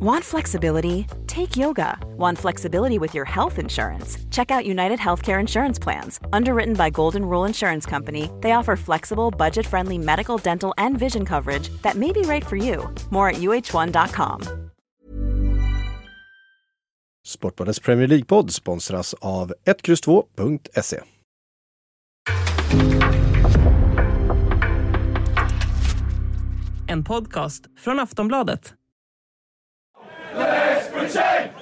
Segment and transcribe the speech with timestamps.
[0.00, 1.06] Want flexibility?
[1.26, 1.96] Take yoga.
[2.18, 4.18] Want flexibility with your health insurance?
[4.30, 6.20] Check out United Healthcare Insurance Plans.
[6.34, 11.24] Underwritten by Golden Rule Insurance Company, they offer flexible, budget friendly medical, dental, and vision
[11.24, 12.94] coverage that may be right for you.
[13.10, 14.42] More at uh1.com.
[17.26, 21.02] Sportbladets Premier League-podd sponsras av 1X2.se.
[26.86, 28.74] En podcast från Aftonbladet.
[31.06, 31.55] Insane!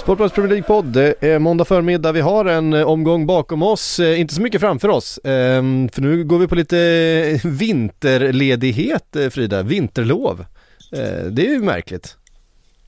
[0.00, 4.20] Sportbladets Premier League-podd, det är måndag förmiddag, vi har en eh, omgång bakom oss, eh,
[4.20, 9.62] inte så mycket framför oss, ehm, för nu går vi på lite eh, vinterledighet Frida,
[9.62, 10.44] vinterlov.
[11.30, 12.16] Det är ju märkligt.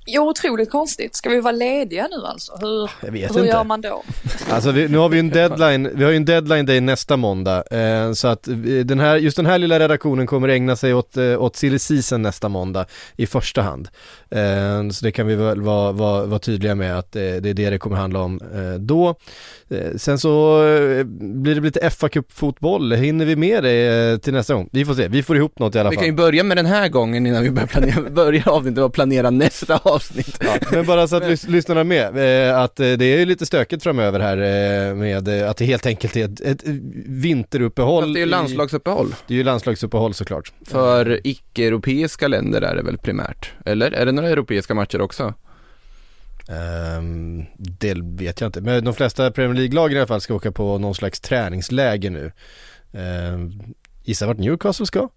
[0.05, 1.15] Ja, otroligt konstigt.
[1.17, 2.53] Ska vi vara lediga nu alltså?
[2.61, 3.51] Hur, Jag vet hur inte.
[3.57, 4.03] gör man då?
[4.51, 7.17] Alltså vi, nu har vi ju en deadline, vi har ju en deadline day nästa
[7.17, 10.95] måndag, eh, så att vi- den här, just den här lilla redaktionen kommer ägna sig
[10.95, 12.87] åt, eh, åt silly season nästa måndag
[13.17, 13.89] i första hand.
[14.31, 17.55] Eh, så det kan vi väl vara, vara, vara tydliga med att eh, det är
[17.55, 19.15] det det kommer handla om eh, då.
[19.71, 24.19] Eh, sen så eh, blir det lite fa Cup fotboll hinner vi med det eh,
[24.19, 24.69] till nästa gång?
[24.73, 26.03] Vi får se, vi får ihop något i alla Vi fall.
[26.05, 29.31] kan ju börja med den här gången innan vi börjar planera, börja avsnittet och planera
[29.31, 30.39] nästa avsnitt.
[30.41, 33.47] Ja, men bara så att lys- lyssnarna är med, eh, att eh, det är lite
[33.47, 34.37] stökigt framöver här
[34.89, 36.63] eh, med att det helt enkelt är ett, ett
[37.07, 38.03] vinteruppehåll.
[38.03, 39.15] Fast det är ju i- landslagsuppehåll.
[39.27, 40.53] Det är ju landslagsuppehåll såklart.
[40.67, 43.53] För icke-europeiska länder är det väl primärt?
[43.65, 43.91] Eller?
[43.93, 45.35] Är det några europeiska matcher också?
[46.49, 50.53] Ehm, det vet jag inte, men de flesta Premier League-lagen i alla fall ska åka
[50.53, 52.33] på någon slags träningsläger nu.
[53.33, 55.09] Um, gissa vart Newcastle ska?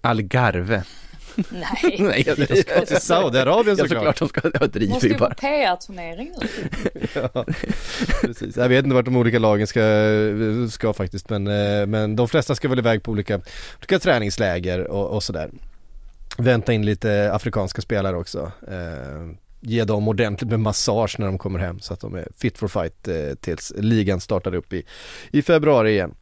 [0.00, 0.82] Algarve.
[1.36, 4.18] Nej, Nej, jag, De ska till Saudiarabien ja, såklart.
[4.18, 5.34] såklart de ska, jag driver måste ju på bara.
[5.34, 6.48] PR-turnering nu.
[7.34, 7.44] ja,
[8.22, 8.56] precis.
[8.56, 9.80] Jag vet inte vart de olika lagen ska,
[10.70, 13.40] ska faktiskt, men, eh, men de flesta ska väl iväg på olika,
[13.78, 15.50] olika träningsläger och, och sådär.
[16.38, 18.52] Vänta in lite afrikanska spelare också.
[18.68, 22.58] Eh, ge dem ordentligt med massage när de kommer hem så att de är fit
[22.58, 24.82] for fight eh, tills ligan startar upp i,
[25.30, 26.14] i februari igen.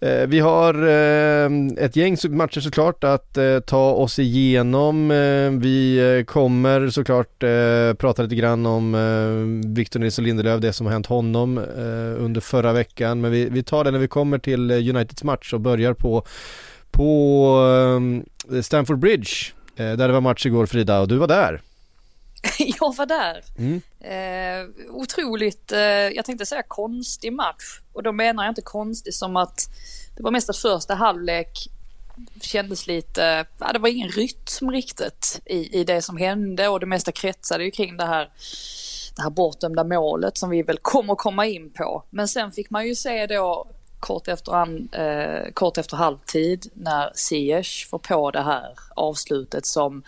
[0.00, 1.50] Eh, vi har eh,
[1.84, 5.10] ett gäng matcher såklart att eh, ta oss igenom.
[5.10, 10.72] Eh, vi eh, kommer såklart eh, prata lite grann om eh, Victor Nilsson Lindelöf, det
[10.72, 13.20] som har hänt honom eh, under förra veckan.
[13.20, 16.26] Men vi, vi tar det när vi kommer till eh, Uniteds match och börjar på,
[16.90, 19.30] på eh, Stamford Bridge.
[19.76, 21.60] Eh, där det var match igår Frida och du var där.
[22.80, 23.44] Jag var där.
[23.58, 23.82] Mm.
[24.00, 27.80] Eh, otroligt, eh, jag tänkte säga konstig match.
[27.92, 29.68] Och då menar jag inte konstig som att
[30.16, 31.68] det var mest att första halvlek
[32.40, 36.86] kändes lite, ja, det var ingen rytm riktigt i, i det som hände och det
[36.86, 38.30] mesta kretsade ju kring det här
[39.16, 42.02] det här bortdömda målet som vi väl kommer komma in på.
[42.10, 43.66] Men sen fick man ju se då
[44.00, 50.02] kort efter, an, eh, kort efter halvtid när Ziyech får på det här avslutet som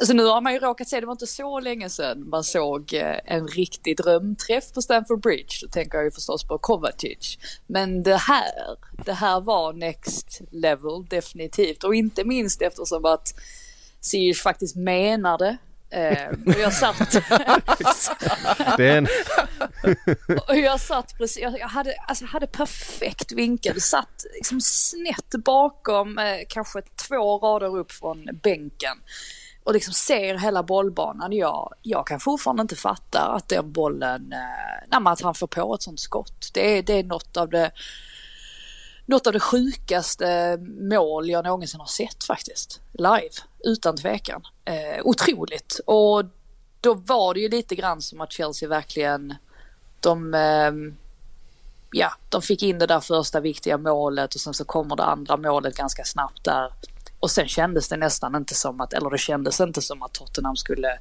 [0.00, 2.94] Alltså nu har man ju råkat se, det var inte så länge sedan man såg
[2.94, 5.54] eh, en riktig drömträff på Stamford Bridge.
[5.62, 7.38] Då tänker jag ju förstås på Kovacic.
[7.66, 8.50] Men det här,
[9.04, 11.84] det här var next level definitivt.
[11.84, 13.34] Och inte minst eftersom att
[14.00, 15.58] Ziyech faktiskt menade
[15.92, 17.00] Eh, och jag satt,
[20.48, 26.18] och jag satt precis, jag hade, alltså jag hade perfekt vinkel, satt liksom snett bakom,
[26.18, 28.98] eh, kanske två rader upp från bänken.
[29.64, 31.32] Och liksom ser hela bollbanan.
[31.32, 35.74] Jag, jag kan fortfarande inte fatta att den bollen, eh, nej, att han får på
[35.74, 36.50] ett sånt skott.
[36.54, 37.70] Det är, det är något av det
[39.10, 42.80] något av det sjukaste mål jag någonsin har sett faktiskt.
[42.92, 43.30] Live,
[43.64, 44.42] utan tvekan.
[44.64, 45.80] Eh, otroligt.
[45.86, 46.24] Och
[46.80, 49.34] då var det ju lite grann som att Chelsea verkligen,
[50.00, 50.72] de, eh,
[51.92, 55.36] ja, de fick in det där första viktiga målet och sen så kommer det andra
[55.36, 56.72] målet ganska snabbt där.
[57.20, 60.56] Och sen kändes det nästan inte som att, eller det kändes inte som att Tottenham
[60.56, 60.98] skulle,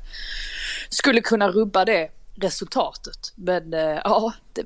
[0.90, 3.34] skulle kunna rubba det resultatet.
[3.36, 4.66] Men eh, ja, det,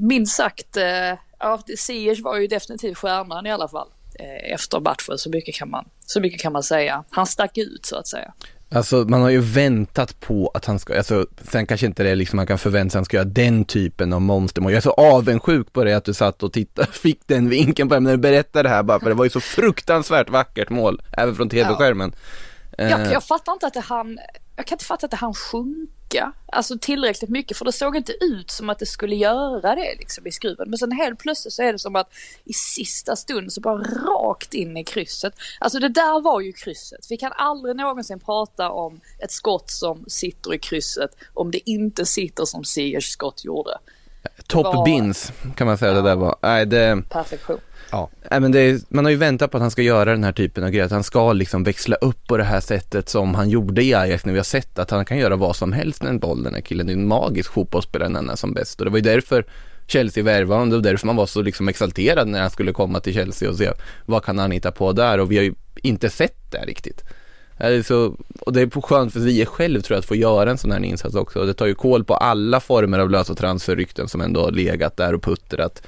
[0.00, 3.88] minst sagt, eh, ja, Ziyech var ju definitivt stjärnan i alla fall
[4.18, 5.18] eh, efter matchen.
[5.18, 7.04] Så mycket, kan man, så mycket kan man säga.
[7.10, 8.32] Han stack ut så att säga.
[8.70, 12.16] Alltså man har ju väntat på att han ska, alltså sen kanske inte det är
[12.16, 14.72] liksom man kan förvänta sig att han ska göra den typen av monstermål.
[14.72, 17.94] Jag är så avundsjuk på det att du satt och tittade, fick den vinkeln på
[17.94, 21.02] det när du berättade det här bara för det var ju så fruktansvärt vackert mål,
[21.12, 22.10] även från tv-skärmen.
[22.10, 22.34] Jag,
[22.78, 24.18] Eh, jag fattar inte att det han,
[24.56, 27.96] jag kan inte fatta att det han sjunka mycket, Alltså tillräckligt mycket för det såg
[27.96, 30.70] inte ut som att det skulle göra det liksom i skruven.
[30.70, 32.12] Men sen helt plötsligt så är det som att
[32.44, 35.34] i sista stund så bara rakt in i krysset.
[35.60, 37.06] Alltså det där var ju krysset.
[37.10, 42.06] Vi kan aldrig någonsin prata om ett skott som sitter i krysset om det inte
[42.06, 43.78] sitter som Siers skott gjorde.
[44.46, 46.36] Top var- bins kan man säga det där var.
[46.42, 47.58] Nej, det, Perfektion.
[48.30, 50.32] nej men det är, man har ju väntat på att han ska göra den här
[50.32, 53.48] typen av grejer, att han ska liksom växla upp på det här sättet som han
[53.50, 56.10] gjorde i Ajax när vi har sett att han kan göra vad som helst med
[56.10, 56.86] en boll, den här killen.
[56.86, 59.44] Det är en magisk fotbollsspelare när han är som bäst och det var ju därför
[59.86, 63.00] Chelsea värvade honom, det var därför man var så liksom exalterad när han skulle komma
[63.00, 63.70] till Chelsea och se
[64.06, 67.04] vad kan han hitta på där och vi har ju inte sett det riktigt.
[67.58, 70.50] Det är så, och det är skönt för Ziyech själv tror jag att få göra
[70.50, 71.40] en sån här insats också.
[71.40, 74.96] Och det tar ju koll på alla former av lösa transferrykten som ändå har legat
[74.96, 75.82] där och puttrat.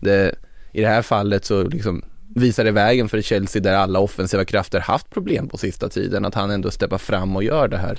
[0.00, 0.34] Det,
[0.72, 2.02] I det här fallet så liksom
[2.34, 6.24] visar det vägen för Chelsea där alla offensiva krafter haft problem på sista tiden.
[6.24, 7.98] Att han ändå steppar fram och gör det här.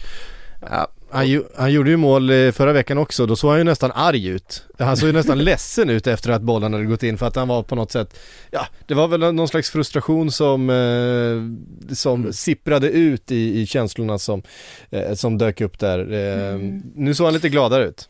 [0.62, 3.92] Ja, han, han gjorde ju mål eh, förra veckan också, då såg han ju nästan
[3.96, 4.64] arg ut.
[4.80, 7.48] Han såg ju nästan ledsen ut efter att bollen hade gått in för att han
[7.48, 8.20] var på något sätt,
[8.52, 14.20] ja det var väl någon slags frustration som, eh, som sipprade ut i, i känslorna
[14.20, 14.44] som,
[14.90, 16.00] eh, som dök upp där.
[16.00, 16.58] Eh,
[16.96, 18.10] Nu såg han lite gladare ut.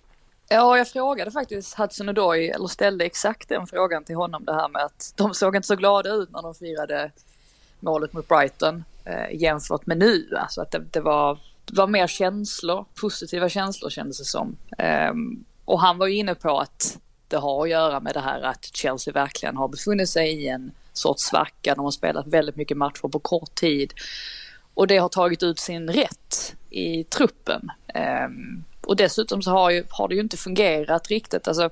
[0.50, 4.70] Ja, jag frågade faktiskt Hudson Odoi, eller ställde exakt den frågan till honom det här
[4.70, 7.12] med att de såg inte så glada ut när de firade
[7.80, 10.38] målet mot Brighton eh, jämfört med nu.
[10.38, 11.40] Alltså att det, det, var,
[11.72, 14.58] det var mer känslor, positiva känslor kändes det som.
[14.78, 18.42] Ehm, och han var ju inne på att det har att göra med det här
[18.42, 21.76] att Chelsea verkligen har befunnit sig i en sorts svacka.
[21.76, 23.94] De har spelat väldigt mycket matcher på kort tid.
[24.74, 27.72] Och det har tagit ut sin rätt i truppen.
[27.88, 31.48] Ehm, och dessutom så har, ju, har det ju inte fungerat riktigt.
[31.48, 31.70] Alltså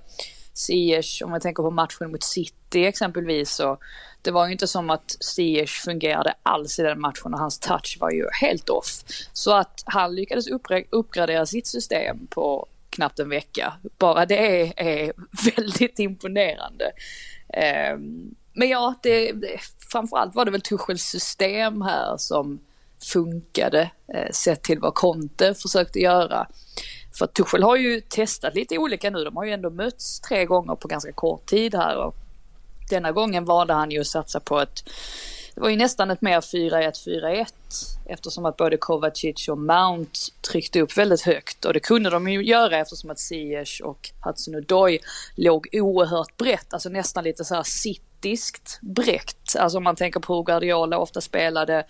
[0.53, 3.77] Ziyech, om man tänker på matchen mot City exempelvis, så
[4.21, 7.97] det var ju inte som att Ziyech fungerade alls i den matchen och hans touch
[7.99, 9.03] var ju helt off.
[9.33, 10.45] Så att han lyckades
[10.91, 13.73] uppgradera sitt system på knappt en vecka.
[13.97, 15.13] Bara det är,
[15.55, 16.91] väldigt imponerande.
[17.53, 19.33] Ehm, men ja, det,
[19.91, 22.59] framförallt var det väl Tuchels system här som
[23.13, 26.47] funkade eh, sett till vad Conte försökte göra.
[27.17, 29.23] För Tuchel har ju testat lite olika nu.
[29.23, 31.97] De har ju ändå mötts tre gånger på ganska kort tid här.
[31.97, 32.15] Och
[32.89, 34.83] denna gången valde han ju att satsa på ett
[35.59, 37.45] det var ju nästan ett mer 4-1-4-1
[38.05, 40.19] eftersom att både Kovacic och Mount
[40.51, 44.55] tryckte upp väldigt högt och det kunde de ju göra eftersom att Ziyech och Hudson
[44.55, 44.99] Odoi
[45.35, 49.55] låg oerhört brett, alltså nästan lite så här cityskt brett.
[49.59, 51.85] Alltså om man tänker på hur Guardiola ofta spelade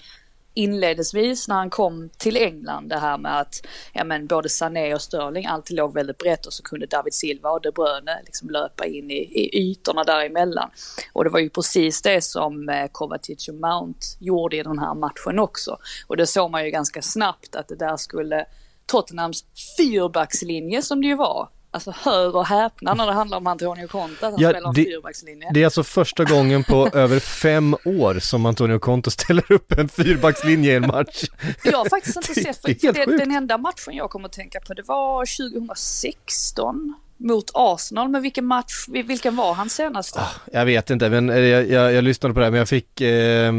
[0.54, 3.56] inledningsvis när han kom till England det här med att
[3.94, 7.50] ja, men både Sané och Sterling alltid låg väldigt brett och så kunde David Silva
[7.50, 10.70] och De Bruyne liksom löpa in i, i ytorna däremellan.
[11.14, 14.94] Och det var ju precis det som eh, Kovacic och Mount gjorde i den här
[14.94, 15.78] matchen också.
[16.08, 18.46] Och det såg man ju ganska snabbt att det där skulle
[18.86, 19.46] Tottenhams
[19.78, 21.50] fyrbackslinje som det ju var.
[21.72, 24.76] Alltså hör och häpna när det handlar om Antonio Conte att han Ja, spelar en
[24.76, 25.52] fyrbackslinje.
[25.54, 29.90] Det är alltså första gången på över fem år som Antonio Conte ställer upp en
[29.90, 31.24] fyrbackslinje i en match.
[31.64, 34.74] Jag har faktiskt inte sett, för det, den enda matchen jag kommer att tänka på
[34.74, 35.26] det var
[35.66, 38.10] 2016 mot Arsenal.
[38.10, 40.22] Men vilken match, vilken var han senast då?
[40.52, 43.02] Jag vet inte, men eh, jag, jag, jag lyssnade på det här, men jag fick
[43.02, 43.54] eh,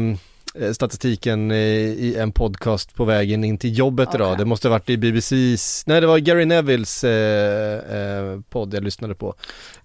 [0.73, 4.17] statistiken eh, i en podcast på vägen in till jobbet Okej.
[4.21, 4.37] idag.
[4.37, 8.83] Det måste ha varit i BBCs, nej det var Gary Nevilles eh, eh, podd jag
[8.83, 9.35] lyssnade på.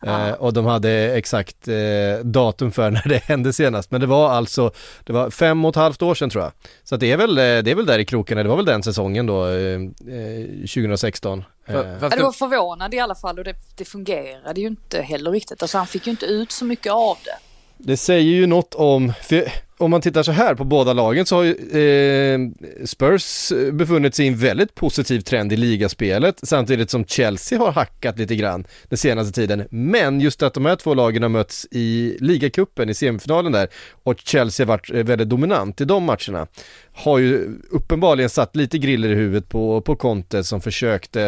[0.07, 0.33] Eh, Ah.
[0.35, 3.91] och de hade exakt eh, datum för när det hände senast.
[3.91, 4.71] Men det var alltså,
[5.05, 6.53] det var fem och ett halvt år sedan tror jag.
[6.85, 8.65] Så att det är väl, eh, det är väl där i krokarna, det var väl
[8.67, 11.45] den säsongen då, eh, eh, 2016.
[11.69, 14.61] Fa- Eh, fast Ja, det det- var förvånande i alla fall och det, det fungerade
[14.61, 15.63] ju inte heller riktigt.
[15.63, 17.31] Alltså han fick ju inte ut så mycket av det.
[17.79, 19.45] Det säger ju något om, för
[19.79, 22.41] om man tittar så här på båda lagen så har ju eh,
[22.85, 28.19] Spurs befunnit sig i en väldigt positiv trend i ligaspelet samtidigt som Chelsea har hackat
[28.19, 29.65] lite grann den senaste tiden.
[29.71, 33.69] Men just att de här två lagen har mötts i ligacupen i semifinalen där
[34.03, 36.47] och Chelsea har varit eh, väldigt dominant i de matcherna
[36.93, 41.25] har ju uppenbarligen satt lite griller i huvudet på, på Conte som försökte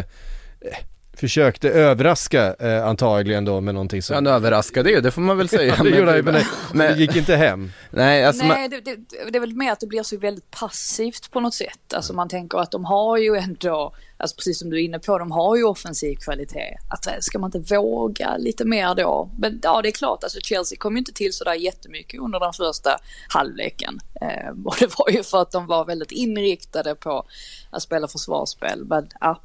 [0.61, 0.79] eh,
[1.19, 4.15] försökte överraska eh, antagligen då med någonting som...
[4.15, 5.75] Han överraskade ju, det får man väl säga.
[5.79, 7.73] Ja, det gjorde han men, det- men- det gick inte hem.
[7.91, 8.97] Nej, alltså man, Nej, det, det,
[9.31, 11.95] det är väl mer att det blir så väldigt passivt på något sätt.
[11.95, 15.19] Alltså man tänker att de har ju ändå, alltså precis som du är inne på,
[15.19, 16.77] de har ju offensiv kvalitet.
[16.91, 19.31] Att eh, ska man inte våga lite mer då?
[19.39, 22.53] Men ja, det är klart, alltså Chelsea kom ju inte till sådär jättemycket under den
[22.53, 22.99] första
[23.29, 23.99] halvleken.
[24.21, 27.27] Eh, och det var ju för att de var väldigt inriktade på
[27.71, 28.85] att spela försvarsspel.
[28.85, 29.41] Men ja,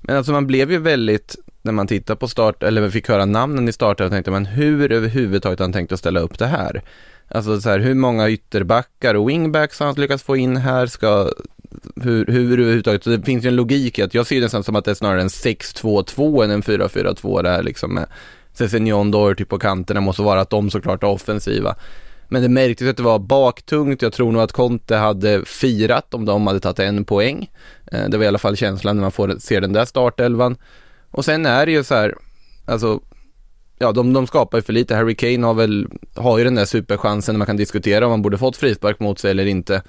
[0.00, 3.68] men alltså man blev ju väldigt, när man tittar på start, eller fick höra namnen
[3.68, 6.82] i starten, och tänkte man hur överhuvudtaget har han tänkt att ställa upp det här?
[7.28, 10.86] Alltså så här, hur många ytterbackar och wingbacks har han lyckats få in här?
[10.86, 11.30] Ska
[11.96, 14.76] hur, hur överhuvudtaget, det finns ju en logik i att jag ser det nästan som
[14.76, 18.06] att det är snarare en 6-2-2 än en 4-4-2 det här liksom med
[18.52, 21.76] Cessignon Doherty på kanterna måste vara att de såklart är offensiva.
[22.28, 26.24] Men det märktes att det var baktungt, jag tror nog att Conte hade firat om
[26.24, 27.50] de hade tagit en poäng.
[27.92, 30.56] Eh, det var i alla fall känslan när man får se den där startelvan.
[31.10, 32.14] Och sen är det ju så här,
[32.64, 33.00] alltså
[33.78, 34.94] ja, de, de skapar ju för lite.
[34.94, 38.22] Harry Kane har väl, har ju den där superchansen när man kan diskutera om man
[38.22, 39.82] borde fått frispark mot sig eller inte.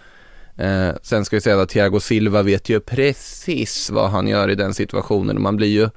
[0.57, 4.55] Eh, sen ska vi säga att Thiago Silva vet ju precis vad han gör i
[4.55, 5.89] den situationen och man blir ju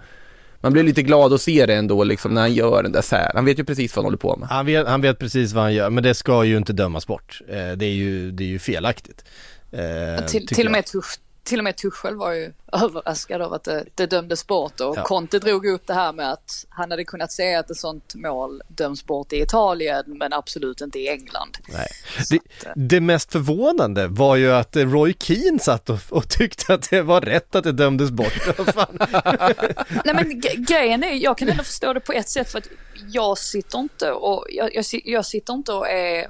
[0.62, 3.30] man blir lite glad att se det ändå liksom när han gör den där sär.
[3.34, 4.48] Han vet ju precis vad han håller på med.
[4.48, 7.40] Han vet, han vet precis vad han gör, men det ska ju inte dömas bort.
[7.48, 9.24] Eh, det, är ju, det är ju felaktigt.
[9.72, 13.64] Eh, till, till och med tufft till och med Tuchel var ju överraskad av att
[13.64, 15.02] det, det dömdes bort och ja.
[15.02, 18.62] Conte drog upp det här med att han hade kunnat se att ett sånt mål
[18.68, 21.58] döms bort i Italien men absolut inte i England.
[22.30, 26.74] Det, att, eh, det, mest förvånande var ju att Roy Keane satt och, och tyckte
[26.74, 28.32] att det var rätt att det dömdes bort.
[30.04, 32.68] Nej men grejen är, jag kan ändå förstå det på ett sätt för att
[33.08, 36.28] jag sitter inte och jag, jag, jag sitter inte och är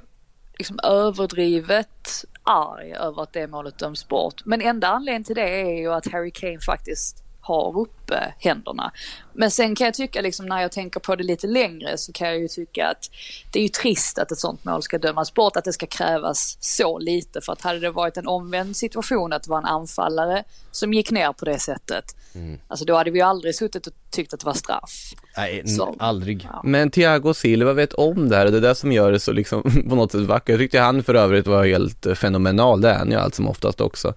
[0.57, 4.45] liksom överdrivet arg över att det målet döms bort.
[4.45, 8.91] Men enda anledningen till det är ju att Harry Kane faktiskt har uppe händerna.
[9.33, 12.27] Men sen kan jag tycka liksom när jag tänker på det lite längre så kan
[12.27, 13.09] jag ju tycka att
[13.51, 16.57] det är ju trist att ett sånt mål ska dömas bort, att det ska krävas
[16.59, 17.41] så lite.
[17.41, 21.11] För att hade det varit en omvänd situation att det var en anfallare som gick
[21.11, 22.59] ner på det sättet, mm.
[22.67, 25.13] alltså då hade vi ju aldrig suttit och tyckt att det var straff.
[25.37, 26.47] Nej, så, aldrig.
[26.51, 26.61] Ja.
[26.63, 29.31] Men Thiago Silva vet om det här och det är det som gör det så
[29.31, 30.49] liksom på något sätt vackert.
[30.49, 33.81] Jag tyckte han för övrigt var helt fenomenal, det är han ju allt som oftast
[33.81, 34.13] också.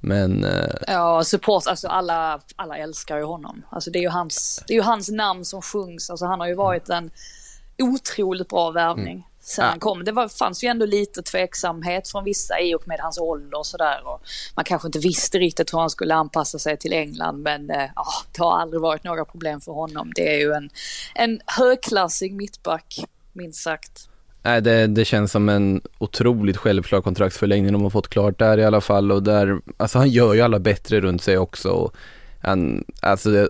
[0.00, 0.44] Men...
[0.44, 0.74] Eh...
[0.86, 3.62] Ja, support, alltså alla, alla älskar ju honom.
[3.70, 6.10] Alltså det är ju hans, det är ju hans namn som sjungs.
[6.10, 7.10] Alltså han har ju varit en
[7.78, 9.14] otroligt bra värvning.
[9.14, 9.24] Mm.
[9.46, 9.70] Sen ja.
[9.70, 10.04] han kom.
[10.04, 13.66] Det var, fanns ju ändå lite tveksamhet från vissa i och med hans ålder och
[13.66, 14.00] sådär.
[14.54, 18.06] Man kanske inte visste riktigt hur han skulle anpassa sig till England men eh, ja,
[18.32, 20.12] det har aldrig varit några problem för honom.
[20.14, 20.70] Det är ju en,
[21.14, 24.08] en högklassig mittback, minst sagt.
[24.42, 28.64] Nej, det, det känns som en otroligt självklar kontraktsförlängning de har fått klart där i
[28.64, 31.96] alla fall och där, alltså han gör ju alla bättre runt sig också och
[32.42, 33.48] han, alltså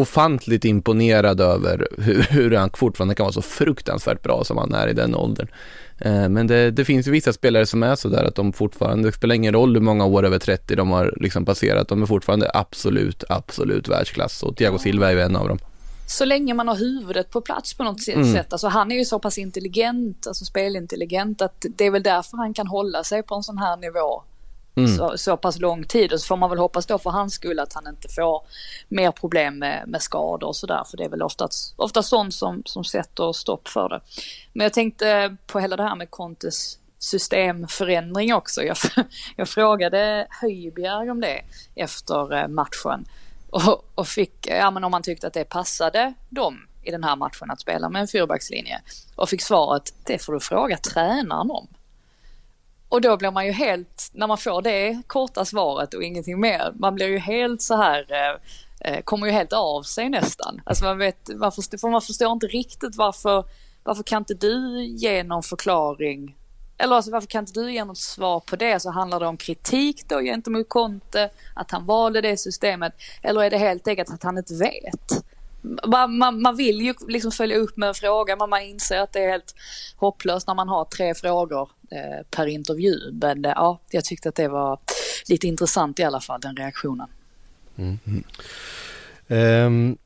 [0.00, 4.88] ofantligt imponerad över hur, hur han fortfarande kan vara så fruktansvärt bra som han är
[4.88, 5.48] i den åldern.
[5.98, 9.12] Eh, men det, det finns ju vissa spelare som är sådär att de fortfarande, det
[9.12, 12.50] spelar ingen roll hur många år över 30 de har liksom passerat, de är fortfarande
[12.54, 15.58] absolut, absolut världsklass och Thiago Silva är ju en av dem
[16.10, 18.32] så länge man har huvudet på plats på något mm.
[18.32, 18.52] sätt.
[18.52, 22.54] Alltså han är ju så pass intelligent, alltså spelintelligent, att det är väl därför han
[22.54, 24.22] kan hålla sig på en sån här nivå
[24.84, 24.96] mm.
[24.96, 26.12] så, så pass lång tid.
[26.12, 28.42] Och så får man väl hoppas då för hans skull att han inte får
[28.88, 30.84] mer problem med, med skador och sådär.
[30.90, 34.00] För det är väl oftast, ofta sånt som, som sätter stopp för det.
[34.52, 38.62] Men jag tänkte på hela det här med Contes systemförändring också.
[38.62, 38.76] Jag,
[39.36, 41.40] jag frågade Höjbjerg om det
[41.74, 43.04] efter eh, matchen.
[43.50, 47.16] Och, och fick, ja men om man tyckte att det passade dem i den här
[47.16, 48.80] matchen att spela med en fyrbackslinje.
[49.16, 51.68] Och fick svaret, det får du fråga tränaren om.
[52.90, 56.72] Och då blir man ju helt, när man får det korta svaret och ingenting mer,
[56.74, 60.60] man blir ju helt så här, eh, eh, kommer ju helt av sig nästan.
[60.64, 63.44] Alltså man vet, man förstår, för man förstår inte riktigt varför,
[63.84, 66.36] varför kan inte du ge någon förklaring
[66.80, 68.80] eller alltså varför kan inte du ge något svar på det?
[68.80, 72.92] Så handlar det om kritik då gentemot Conte, att han valde det systemet?
[73.22, 75.24] Eller är det helt enkelt att han inte vet?
[75.62, 79.12] Man, man, man vill ju liksom följa upp med en fråga men man inser att
[79.12, 79.54] det är helt
[79.96, 83.12] hopplöst när man har tre frågor eh, per intervju.
[83.12, 84.78] Men eh, ja, jag tyckte att det var
[85.28, 87.08] lite intressant i alla fall, den reaktionen.
[87.76, 87.98] Mm.
[89.28, 89.98] Um,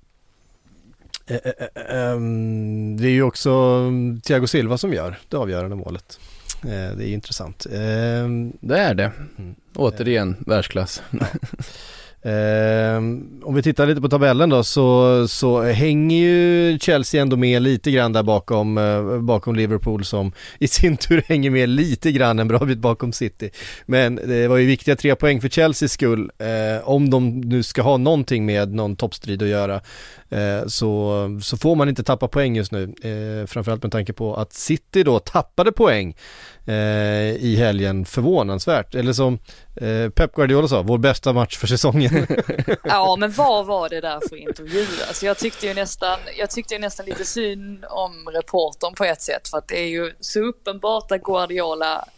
[1.90, 3.82] um, det är ju också
[4.24, 6.20] Thiago Silva som gör det avgörande målet.
[6.62, 7.66] Det är intressant.
[7.72, 9.12] Ehm, det är det.
[9.38, 9.54] Mm.
[9.74, 11.02] Återigen världsklass.
[11.10, 11.26] Ja.
[12.26, 17.62] Ehm, om vi tittar lite på tabellen då så, så hänger ju Chelsea ändå med
[17.62, 22.38] lite grann där bakom, eh, bakom Liverpool som i sin tur hänger med lite grann
[22.38, 23.50] en bra bit bakom City.
[23.86, 27.82] Men det var ju viktiga tre poäng för Chelseas skull eh, om de nu ska
[27.82, 29.80] ha någonting med någon toppstrid att göra.
[30.28, 32.94] Eh, så, så får man inte tappa poäng just nu,
[33.46, 36.14] framförallt med tanke på att City då tappade poäng
[36.66, 38.94] Eh, i helgen förvånansvärt.
[38.94, 39.38] Eller som
[39.76, 42.26] eh, Pep Guardiola sa, vår bästa match för säsongen.
[42.84, 44.86] ja, men vad var det där för intervju?
[45.08, 49.22] Alltså jag tyckte ju nästan, jag tyckte ju nästan lite synd om reportern på ett
[49.22, 52.08] sätt för att det är ju så uppenbart att Guardiola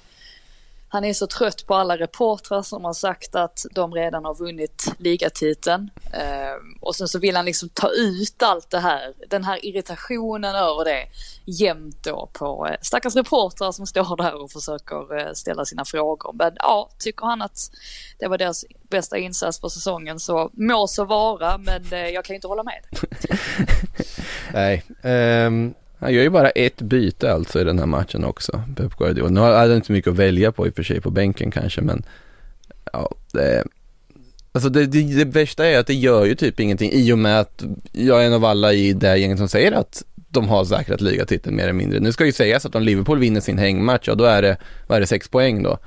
[0.96, 4.94] han är så trött på alla reportrar som har sagt att de redan har vunnit
[4.98, 5.90] ligatiteln.
[6.12, 10.54] Eh, och sen så vill han liksom ta ut allt det här, den här irritationen
[10.54, 11.06] över det
[11.44, 16.32] jämt då på eh, stackars reportrar som står där och försöker eh, ställa sina frågor.
[16.32, 17.70] Men ja, tycker han att
[18.18, 22.34] det var deras bästa insats för säsongen så må så vara, men eh, jag kan
[22.34, 22.82] ju inte hålla med.
[24.52, 24.84] Nej,
[25.46, 25.74] Um...
[25.98, 29.30] Han gör ju bara ett byte alltså i den här matchen också, Pep Guardiola.
[29.30, 31.80] Nu hade han inte mycket att välja på i och för sig på bänken kanske,
[31.80, 32.02] men
[32.92, 33.64] ja, det,
[34.52, 37.40] alltså det, det, det värsta är att det gör ju typ ingenting i och med
[37.40, 41.00] att jag är en av alla i det gänget som säger att de har säkrat
[41.00, 42.00] ligatiteln mer eller mindre.
[42.00, 44.96] Nu ska ju sägas att om Liverpool vinner sin hängmatch, ja då är det, vad
[44.96, 45.78] är det, sex poäng då.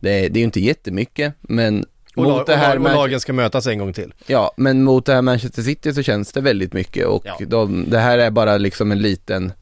[0.00, 1.84] Det, det är ju inte jättemycket, men
[2.16, 4.14] och, mot det här och, och lagen ska mötas en gång till.
[4.26, 7.38] Ja, men mot det här Manchester City så känns det väldigt mycket och Ja.
[7.46, 9.52] de, det här är bara liksom en liten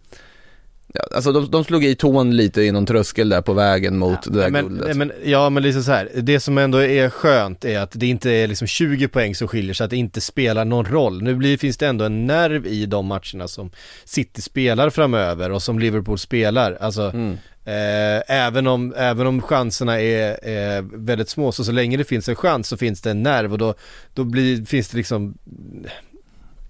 [0.94, 4.22] ja, Alltså de, de slog i tån lite i någon tröskel där på vägen mot
[4.22, 4.96] det där men, guldet.
[4.96, 8.30] men, ja men liksom så här, det som ändå är skönt är att det inte
[8.30, 11.22] är liksom 20 poäng som skiljer så att det inte spelar någon roll.
[11.22, 13.70] Nu blir, finns det ändå en nerv i de matcherna som
[14.04, 16.78] City spelar framöver och som Liverpool spelar.
[16.80, 17.36] Alltså, Mm.
[17.70, 22.28] Eh, även, om, även om chanserna är, är väldigt små, så så länge det finns
[22.28, 23.74] en chans så finns det en nerv och då,
[24.14, 25.34] då blir, finns det liksom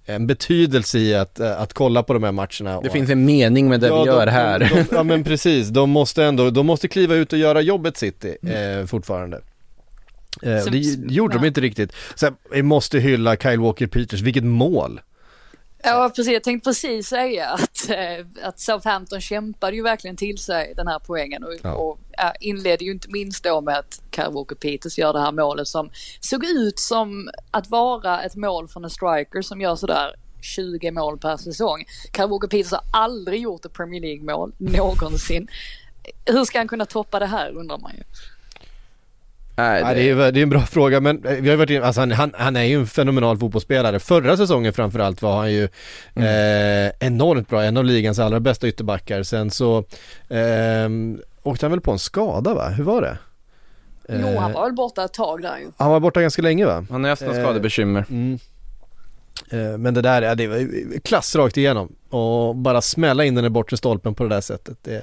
[0.05, 2.81] en betydelse i att, eh, att kolla på de här matcherna.
[2.81, 4.59] det och- finns en mening med det vi gör de, här.
[4.59, 7.97] De, de, ja men precis, de måste ändå, de måste kliva ut och göra jobbet
[7.97, 9.41] City eh, fortfarande.
[10.43, 10.79] Eh, det
[11.15, 11.47] gjorde de ja.
[11.47, 11.93] inte riktigt.
[12.15, 15.01] Sen, vi måste hylla Kyle Walker Peters, vilket mål!
[15.83, 16.33] Ja, precis.
[16.33, 20.99] Jag tänkte precis säga att, eh, att Southampton kämpade ju verkligen till sig den här
[20.99, 21.73] poängen och, Ja.
[21.75, 21.99] och
[22.41, 24.01] inledde ju inte minst då med att
[24.33, 28.85] Walker Peters gör det här målet som såg ut som att vara ett mål från
[28.85, 31.85] en striker som gör sådär 20 mål per säsong.
[32.19, 35.49] Walker Peters har aldrig gjort ett Premier League-mål någonsin.
[36.25, 38.03] Hur ska han kunna toppa det här undrar man ju.
[39.61, 41.83] Nej, Ja, det, är, det är en bra fråga men eh, vi har varit in,
[41.83, 43.99] alltså han, han, han är ju en fenomenal fotbollsspelare.
[43.99, 45.65] Förra säsongen framförallt var han ju
[46.17, 49.23] eh, enormt bra, en av ligans allra bästa ytterbackar.
[49.23, 49.79] Sen så
[50.29, 50.89] eh,
[51.43, 52.69] åkte han väl på en skada va?
[52.69, 53.19] Hur var det?
[54.09, 55.71] Jo, han Eh, var väl borta ett tag där ju.
[55.77, 56.75] han var borta ganska länge va?
[56.91, 58.05] Han har nästan Eh, skadebekymmer.
[58.11, 58.39] Mm.
[59.51, 63.45] Eh, Men det där, ja, det var klass rakt igenom och bara smälla in den
[63.45, 64.79] i bortre stolpen på det där sättet.
[64.83, 64.97] Det,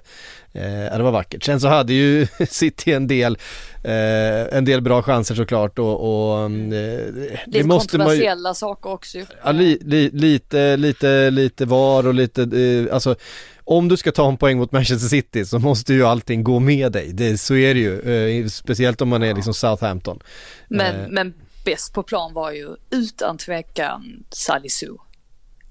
[0.51, 1.43] eh, det var vackert.
[1.43, 3.37] Sen så hade ju City en del,
[3.83, 8.09] eh, en del bra chanser såklart och, och mm, eh, det Lite måste man ju,
[8.09, 13.15] kontroversiella saker också ja, li, li, lite, lite, lite var och lite, eh, alltså
[13.63, 16.91] om du ska ta en poäng mot Manchester City så måste ju allting gå med
[16.91, 17.13] dig.
[17.13, 20.19] Det, så är det ju, speciellt om man är liksom Southampton.
[20.67, 21.33] Men, men
[21.71, 24.85] bäst på plan var ju utan tvekan Salisu.
[24.87, 24.97] Jag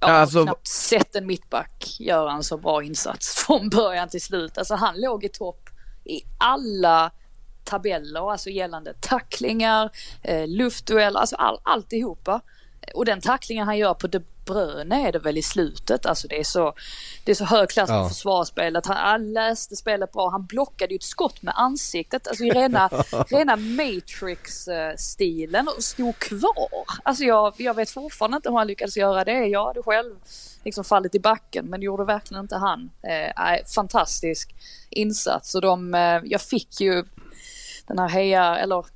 [0.00, 4.22] Ja, har alltså- knappt sett en mittback göra en så bra insats från början till
[4.22, 4.58] slut.
[4.58, 5.68] Alltså han låg i topp
[6.04, 7.10] i alla
[7.64, 9.90] tabeller, alltså gällande tacklingar,
[10.22, 12.40] eh, luftdueller, alltså all, alltihopa.
[12.94, 16.40] Och den tacklingen han gör på De Bruyne är det väl i slutet, alltså det
[16.40, 16.74] är så,
[17.24, 18.08] det är så hög klass på Ja.
[18.08, 18.86] försvarsspelet.
[18.86, 22.88] Han, han läste spelet bra, han blockade ju ett skott med ansiktet, alltså i rena,
[23.30, 26.68] rena Matrix-stilen och stod kvar.
[27.02, 29.46] Alltså jag, jag vet fortfarande inte hur han lyckades göra det.
[29.46, 30.14] Jag hade själv
[30.64, 32.90] liksom fallit i backen men det gjorde verkligen inte han.
[33.02, 33.32] Eh,
[33.74, 34.54] fantastisk
[34.90, 37.04] insats och de, eh, jag fick ju
[37.86, 38.86] den här heja, eller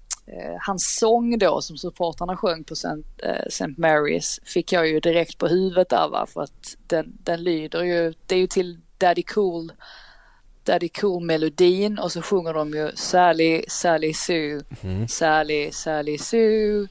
[0.61, 2.88] hans sång då som supportrarna sjöng på St.
[3.23, 3.64] Eh, St.
[3.64, 8.14] Mary's fick jag ju direkt på huvudet där va för att den, den lyder ju,
[8.27, 9.73] det är ju till Daddy Cool
[10.64, 14.62] Daddy Cool melodin och så sjunger de ju Sally, Sally Sue,
[15.09, 16.88] Sally, Sally Sue.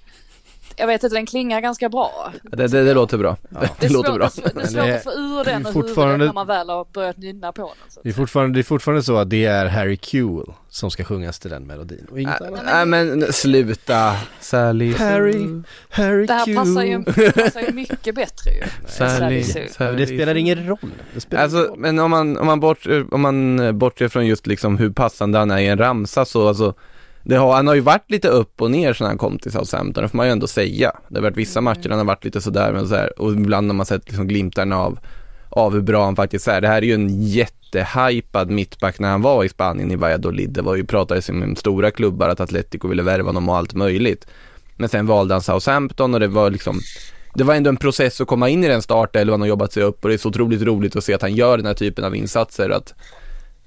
[0.76, 2.34] Jag vet inte, den klingar ganska bra.
[2.44, 3.38] Det, det, det låter bra.
[3.50, 4.26] Det Det är låter bra.
[4.26, 6.70] att, det är svårt det- att få ur den ur fortfarande- huvudet när man väl
[6.70, 7.92] har börjat nynna på den.
[7.92, 8.00] Så.
[8.04, 11.40] Det är, fortfarande, det är fortfarande så att det är Harry Kewell som ska sjungas
[11.40, 12.62] till den melodin och inget annat.
[12.66, 15.46] Nej men sluta, Sally Harry,
[15.90, 18.64] Harry Det här passar ju, passar ju mycket bättre ju.
[18.88, 19.68] Sally, Sue.
[19.80, 20.78] Men det spelar ingen roll.
[21.14, 21.76] Det spelar Alltså, roll.
[21.80, 25.52] men om man, om man, bort, om man bortser från just liksom hur passande han
[25.52, 26.74] är i en ramsa så alltså
[27.24, 30.04] det har, han har ju varit lite upp och ner sedan han kom till Southampton,
[30.04, 30.92] det får man ju ändå säga.
[31.08, 33.70] Det har varit vissa matcher han har varit lite sådär, men så här, och ibland
[33.70, 35.00] har man sett liksom glimtarna av,
[35.50, 36.62] av hur bra han faktiskt är.
[36.62, 40.50] Det här är ju en jättehypad mittback när han var i Spanien i Valladolid.
[40.50, 43.74] Det var ju, pratades ju med stora klubbar att Atletico ville värva honom och allt
[43.74, 44.28] möjligt.
[44.78, 46.80] Men sen valde han Southampton och det var liksom
[47.36, 50.04] det var ändå en process att komma in i den startelvan och jobbat sig upp
[50.04, 52.16] och det är så otroligt roligt att se att han gör den här typen av
[52.16, 52.70] insatser.
[52.70, 52.94] Att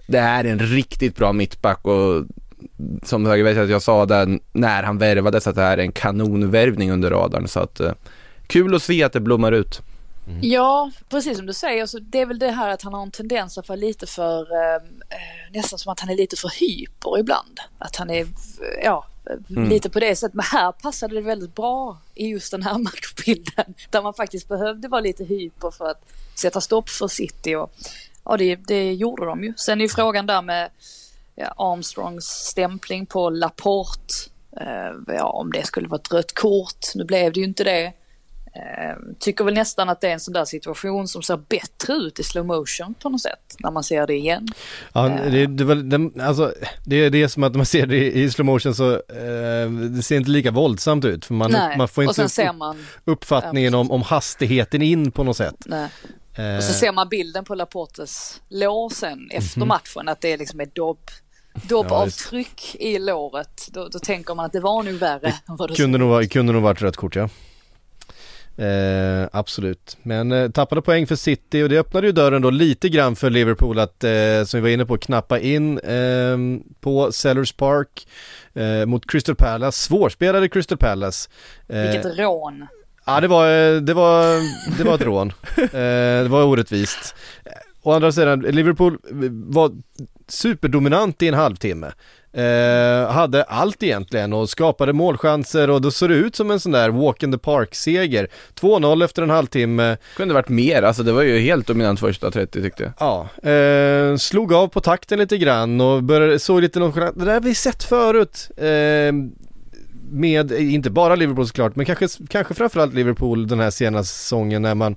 [0.07, 2.25] det är en riktigt bra mittback och
[3.03, 5.92] som jag vet att jag sa där när han värvades att det här är en
[5.92, 7.92] kanonvärvning under radarn så att eh,
[8.46, 9.81] kul att se att det blommar ut.
[10.40, 13.11] Ja, precis som du säger, så det är väl det här att han har en
[13.11, 17.18] tendens att vara lite för, eh, eh, nästan som att han är lite för hyper
[17.18, 17.61] ibland.
[17.79, 18.27] Att han är,
[18.85, 19.07] ja,
[19.51, 19.68] Mm.
[19.68, 20.35] lite på det sättet.
[20.35, 23.75] Men här passade det väldigt bra i just den här matchbilden.
[23.90, 26.03] Där man faktiskt behövde vara lite hyper för att
[26.35, 27.55] sätta stopp för City.
[27.55, 27.72] Och,
[28.25, 29.53] ja, det, det gjorde de ju.
[29.57, 30.70] Sen är ju frågan där med
[31.57, 34.14] Armstrongs stämpling på Laporte.
[34.61, 36.87] Eh, ja, om det skulle vara ett rött kort.
[36.95, 37.92] Nu blev det ju inte det.
[38.55, 42.18] Eh, tycker väl nästan att det är en sån där situation som ser bättre ut
[42.21, 43.57] i slow motion på något sätt.
[43.59, 44.49] När man ser det igen.
[44.92, 48.31] Ja, det, det, var, den, alltså, det, det är som att man ser det i,
[48.31, 51.25] slow motion så eh, det ser inte lika våldsamt ut.
[51.25, 54.83] För man, Nej, man får och inte sen upp, ser man, uppfattningen om, om hastigheten
[54.83, 55.57] in på något sätt.
[55.66, 55.88] nej.
[56.35, 59.68] Eh, Och så ser man bilden på Laportes lår sen efter Mhm.
[59.68, 61.01] matchen att det liksom är dobb,
[61.55, 63.69] dobbavtryck i låret.
[63.73, 66.53] Då, då tänker man att det var nog värre än vad det kunde, nog, kunde
[66.53, 67.29] nog varit rött kort ja.
[68.57, 72.88] Eh, absolut, men eh, tappade poäng för City och det öppnade ju dörren då lite
[72.88, 76.37] grann för Liverpool att, eh, som vi var inne på, knappa in eh,
[76.81, 78.09] på Sellers Park
[78.55, 81.31] eh, mot Crystal Palace, svårspelade Crystal Palace.
[81.69, 82.67] Eh, Vilket rån.
[83.07, 84.25] Ja det var, eh, det var,
[84.79, 85.33] det var ett rån.
[85.73, 87.15] Det var orättvist.
[87.83, 88.99] Å andra sidan, Liverpool
[89.33, 89.73] var
[90.29, 91.93] superdominant i en halvtimme.
[92.35, 96.73] Eh, hade allt egentligen och skapade målchanser och då såg det ut som en sån
[96.73, 98.29] där walk in the park-seger.
[98.61, 99.97] 2-0 efter en halvtimme.
[100.17, 102.93] Kunde varit mer, alltså det var ju helt dominant första 30 tyckte jag.
[102.99, 107.33] Ja, eh, slog av på takten lite grann och började, såg lite nonchalant, det där
[107.33, 108.51] har vi sett förut.
[108.57, 109.13] Eh,
[110.13, 114.75] med, inte bara Liverpool såklart, men kanske, kanske framförallt Liverpool den här senaste säsongen när
[114.75, 114.97] man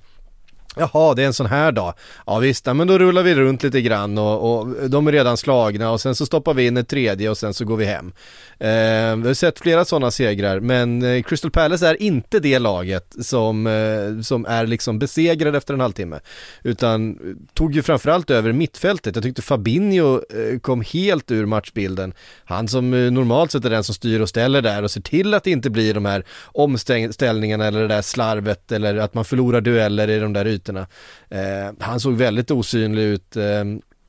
[0.76, 1.94] Jaha, det är en sån här dag.
[2.26, 5.38] Ja visst, ja, men då rullar vi runt lite grann och, och de är redan
[5.38, 8.14] slagna och sen så stoppar vi in ett tredje och sen så går vi hem.
[8.60, 13.16] Eh, vi har sett flera sådana segrar, men eh, Crystal Palace är inte det laget
[13.22, 16.20] som, eh, som är liksom besegrade efter en halvtimme.
[16.64, 17.18] Utan eh,
[17.54, 19.16] tog ju framförallt över mittfältet.
[19.16, 22.14] Jag tyckte Fabinho eh, kom helt ur matchbilden.
[22.46, 25.34] Han som eh, normalt sett är den som styr och ställer där och ser till
[25.34, 29.62] att det inte blir de här omställningarna eller det där slarvet eller att man förlorar
[29.62, 30.65] dueller i de där ytorna.
[30.70, 33.36] Eh, han såg väldigt osynlig ut.
[33.36, 33.64] Eh,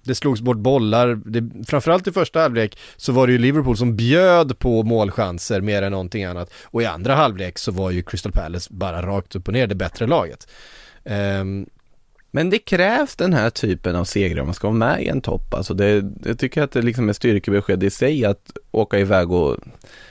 [0.06, 3.96] det slogs bort bollar, det, framförallt i första halvlek så var det ju Liverpool som
[3.96, 6.50] bjöd på målchanser mer än någonting annat.
[6.64, 9.74] Och i andra halvlek så var ju Crystal Palace bara rakt upp och ner det
[9.74, 10.48] bättre laget.
[11.04, 11.66] Ehm,
[12.30, 15.20] men det krävs den här typen av segrar om man ska vara med i en
[15.20, 15.54] topp.
[15.54, 19.56] Alltså det, jag tycker att det liksom är styrkebesked i sig att åka iväg och,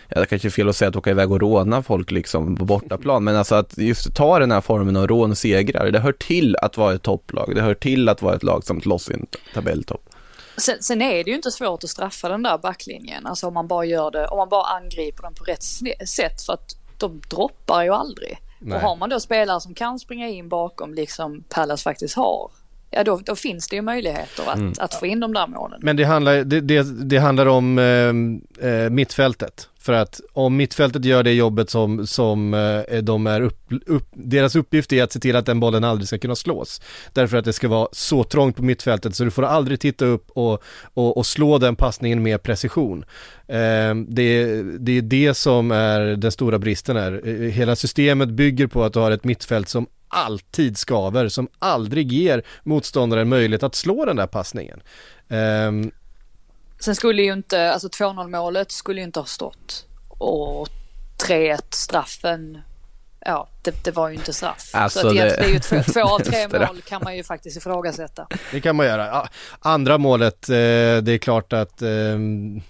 [0.09, 2.65] ja det kanske är fel att säga att åka iväg och råna folk liksom på
[2.65, 6.55] bortaplan, men alltså att just ta den här formen av rån segrar, det hör till
[6.55, 9.25] att vara ett topplag, det hör till att vara ett lag som slåss i en
[9.53, 10.09] tabelltopp.
[10.57, 13.25] Sen, sen är det ju inte svårt att straffa den där backlinjen.
[13.25, 15.63] Alltså om man bara gör det, om man bara angriper den på rätt
[16.09, 16.41] sätt.
[16.41, 18.37] För att de droppar ju aldrig.
[18.59, 18.75] Nej.
[18.75, 22.51] Och har man då spelare som kan springa in bakom liksom Pallas faktiskt har.
[22.95, 25.79] Ja då, då finns det ju möjligheter att, att få in de där målen.
[25.83, 29.69] Men det handlar, det, det, det handlar om eh, eh, mittfältet.
[29.79, 34.55] För att om mittfältet gör det jobbet som, som eh, de är upp, upp, deras
[34.55, 36.81] uppgift är att se till att den bollen aldrig ska kunna slås.
[37.13, 40.31] Därför att det ska vara så trångt på mittfältet så du får aldrig titta upp
[40.31, 43.05] och, och, och slå den passningen med precision.
[43.47, 47.21] Eh, det, det är det som är den stora bristen här.
[47.25, 52.11] Eh, Hela systemet bygger på att du har ett mittfält som alltid skaver, som aldrig
[52.11, 54.81] ger motståndaren möjlighet att slå den där passningen.
[55.29, 55.91] Ehm,
[56.79, 59.85] Sen skulle ju inte, alltså 2-0 målet skulle ju inte ha stått.
[60.09, 60.67] Och
[61.27, 62.57] 3-1 straffen,
[63.19, 64.69] ja det, det var ju inte straff.
[64.73, 67.23] Alltså, så att det, det- är ju två, två av tre mål kan man ju
[67.23, 68.27] faktiskt ifrågasätta.
[68.51, 69.29] Det kan man göra.
[69.59, 72.61] Andra målet, eh, det är klart att, ehm,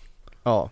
[0.43, 0.69] ja.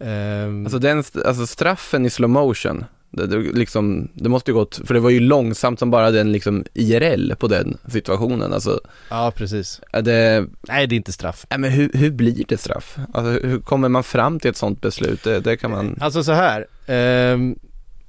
[0.00, 2.84] Ehm, Alltså den, alltså straffen i slow motion,
[3.16, 6.32] det, det, liksom, det måste ju gått, för det var ju långsamt som bara den
[6.32, 9.80] liksom IRL på den situationen, alltså, ja, precis.
[10.02, 11.46] det, Nej, det är inte straff.
[11.50, 12.96] nej men hur, hur blir det straff?
[13.14, 15.22] Alltså hur kommer man fram till ett sånt beslut?
[15.24, 17.58] Det, det kan man, Alltså så här, ehm,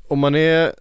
[0.07, 0.71] om man är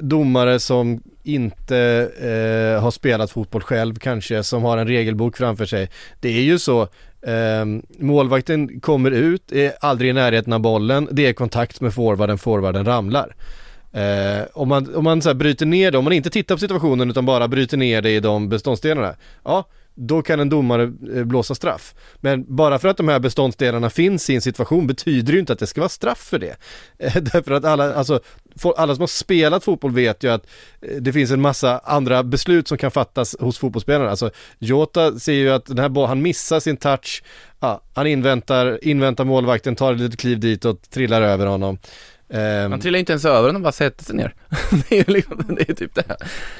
[0.00, 1.78] domare som inte
[2.20, 5.90] eh, har spelat fotboll själv kanske, som har en regelbok framför sig.
[6.20, 6.82] Det är ju så,
[7.22, 7.64] eh,
[7.98, 12.84] målvakten kommer ut, är aldrig i närheten av bollen, det är kontakt med forwarden, forwarden
[12.84, 13.34] ramlar.
[13.92, 16.58] Eh, om man, om man så här bryter ner det, om man inte tittar på
[16.58, 19.14] situationen utan bara bryter ner det i de beståndsdelarna,
[19.44, 19.64] ja,
[19.98, 20.82] då kan en domare
[21.14, 21.94] eh, blåsa straff.
[22.16, 25.52] Men bara för att de här beståndsdelarna finns i en situation betyder det ju inte
[25.52, 26.56] att det ska vara straff för det.
[26.98, 28.20] Eh, därför att alla, alltså,
[28.76, 30.46] alla som har spelat fotboll vet ju att
[30.82, 34.10] eh, det finns en massa andra beslut som kan fattas hos fotbollsspelarna.
[34.10, 37.22] Alltså Jota ser ju att den här han missar sin touch,
[37.60, 41.78] ja, han inväntar, inväntar målvakten, tar ett litet kliv dit och trillar över honom.
[42.30, 44.34] Ehm, Man trillar inte ens över den, bara sätter sig ner.
[44.88, 46.16] det är ju liksom, det är typ det.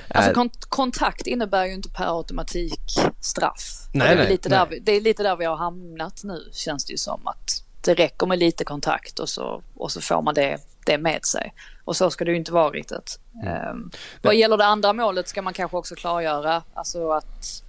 [0.09, 2.81] Alltså Äh, kont- kontakt innebär ju inte per automatik
[3.21, 3.89] straff.
[3.95, 4.59] Nej, Och det, är nej, lite nej.
[4.59, 7.65] där vi, det är lite där vi har hamnat nu känns det ju som att
[7.81, 11.55] det räcker med lite kontakt och så, och så får man det, det med sig.
[11.85, 13.21] Och så ska det ju inte vara riktigt.
[13.43, 13.69] Mm.
[13.71, 13.91] Um,
[14.23, 17.63] vad gäller det andra målet ska man kanske också klargöra alltså att,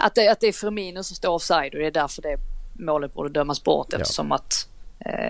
[0.00, 2.36] att, det, att det är Firmino som står offside och det är därför det
[2.78, 4.75] målet borde dömas bort eftersom att eh,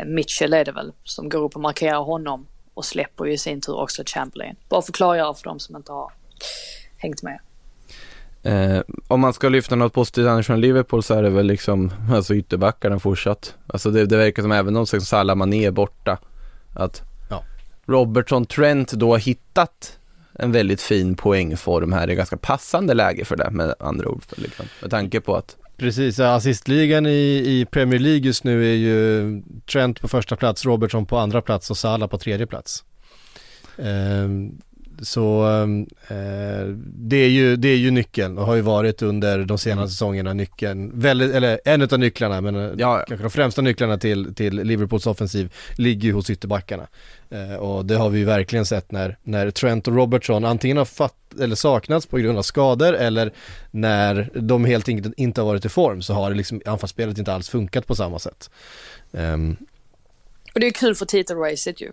[0.06, 3.60] Mitchell är det väl som går upp och markerar honom och släpper ju i sin
[3.60, 4.56] tur också Chamberlain.
[4.68, 6.12] Bara för klargöra för de som inte har
[6.96, 7.38] hängt med.
[8.42, 11.92] Eh, om man ska lyfta något positivt annars från Liverpool så är det väl liksom,
[12.12, 13.54] alltså ytterbackarna fortsatt.
[13.66, 16.18] Alltså det, det verkar som även om liksom Salah Mané är borta,
[16.74, 17.42] att Ja.
[17.86, 19.98] Robertson Trent då har hittat
[20.32, 24.24] en väldigt fin poängform här, det är ganska passande läge för det med andra ord,
[24.24, 28.74] för liksom, med tanke på att Precis, assistligan i, i Premier League just nu är
[28.74, 32.84] ju Trent på första plats, Robertson på andra plats och Salah på tredje plats.
[33.78, 34.58] Ehm,
[35.02, 39.38] så ehm, eh, det, är ju, det är ju nyckeln och har ju varit under
[39.44, 39.88] de senaste Mm.
[39.88, 43.04] säsongerna nyckeln, väldigt, eller en av nycklarna men eh, Ja.
[43.08, 46.86] kanske de främsta nycklarna till, till Liverpools offensiv ligger ju hos ytterbackarna.
[47.30, 50.84] Eh, och det har vi ju verkligen sett när, när Trent och Robertson antingen har
[50.84, 53.32] fatt, eller saknats på grund av skador eller
[53.70, 57.32] när de helt enkelt inte har varit i form så har det liksom anfallsspelet inte
[57.32, 58.50] alls funkat på samma sätt.
[59.12, 59.56] Ehm,
[60.54, 61.92] Och det är kul för titelracet ju.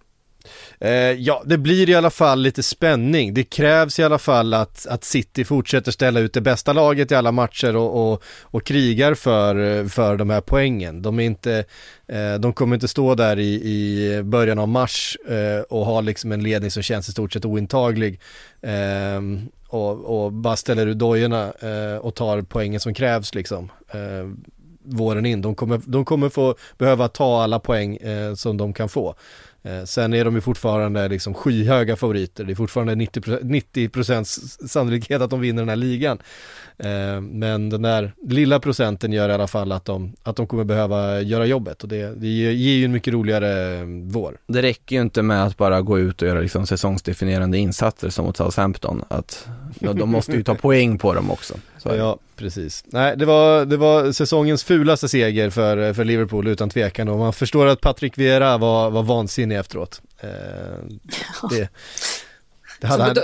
[0.79, 3.33] Eh, ja, det blir i alla fall lite spänning.
[3.33, 7.15] Det krävs i alla fall att, att City fortsätter ställa ut det bästa laget i
[7.15, 11.01] alla matcher och, och, och krigar för, för de här poängen.
[11.01, 11.65] De, är inte,
[12.07, 16.31] eh, de kommer inte stå där i, i början av mars eh, och ha liksom
[16.31, 18.19] en ledning som känns i stort sett ointaglig.
[18.61, 19.21] Eh,
[19.67, 23.71] och, och bara ställer ut dojorna eh, och tar poängen som krävs liksom.
[23.91, 24.53] Eh,
[24.83, 25.41] våren in.
[25.41, 29.15] De kommer, de kommer få behöva ta alla poäng eh, som de kan få.
[29.63, 32.43] Eh, sen är de ju fortfarande liksom skyhöga favoriter.
[32.43, 36.19] Det är fortfarande 90%, 90 sannolikhet att de vinner den här ligan.
[36.77, 40.63] Eh, men den där lilla procenten gör i alla fall att de, att de kommer
[40.63, 44.37] behöva göra jobbet och det, det ger ju en mycket roligare eh, vår.
[44.47, 48.25] det räcker ju inte med att bara gå ut och göra liksom säsongsdefinierande insatser som
[48.25, 49.47] mot Southampton, att
[49.79, 51.53] ja, de måste ju ta poäng på dem också.
[51.77, 51.95] Så.
[51.95, 52.83] Ja, precis.
[52.87, 57.33] Nej, det var, det var säsongens fulaste seger för, för Liverpool utan tvekan och man
[57.33, 60.01] förstår att Patrick Vieira var, var vansinnig efteråt.
[60.19, 60.29] Eh,
[61.49, 61.69] det,
[62.81, 63.15] det hade han,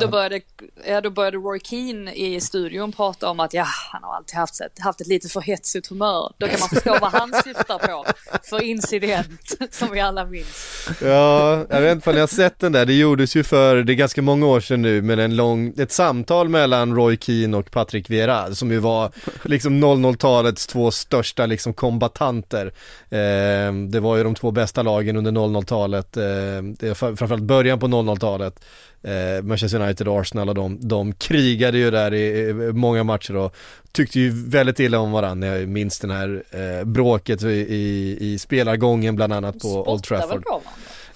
[0.00, 0.40] då, började,
[0.86, 4.60] ja, då började Roy Keane i studion prata om att ja, han har alltid haft
[4.60, 6.32] ett, haft ett lite för hetsigt humör.
[6.38, 8.04] Då kan man förstå vad han syftar på
[8.42, 10.88] för incident som vi alla minns.
[11.02, 13.92] Ja, jag vet inte om ni har sett den där, det gjordes ju för, det
[13.92, 17.70] är ganska många år sedan nu, men en lång, ett samtal mellan Roy Keane och
[17.70, 19.12] Patrick Vieira som ju var
[19.44, 22.66] liksom 00-talets två största liksom kombatanter.
[23.10, 28.60] Eh, det var ju de två bästa lagen under 00-talet, eh, framförallt början på 00-talet.
[29.02, 33.36] Eh, Manchester United och Arsenal och de, de krigade ju där i, i många matcher
[33.36, 33.54] och
[33.92, 35.58] tyckte ju väldigt illa om varandra.
[35.58, 40.00] Jag minns den här eh, bråket i, i, i spelargången bland annat på Old väl
[40.20, 40.44] Trafford.
[40.44, 40.70] på varandra.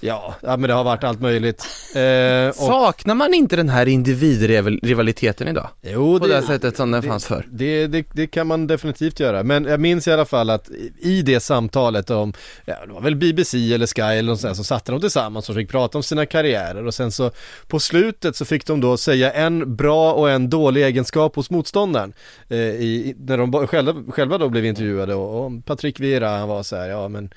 [0.04, 1.66] Ja, ja men det har varit allt möjligt.
[1.94, 5.68] Eh, och, Saknar man inte den här individrivaliteten idag?
[5.82, 7.46] jo, På det sättet som den det- fanns förr?
[7.50, 11.22] Det, det, det kan man definitivt göra, men jag minns i alla fall att i
[11.22, 12.32] det samtalet om,
[12.64, 15.54] ja det var väl BBC eller Sky eller något sånt så satte de tillsammans och
[15.54, 17.30] fick prata om sina karriärer och sen så
[17.66, 22.12] på slutet så fick de då säga en bra och en dålig egenskap hos motståndaren.
[22.48, 26.62] Eh, i, när de själva, själva då blev intervjuade och, och Patrick Vieira han var
[26.62, 27.30] så här, ja men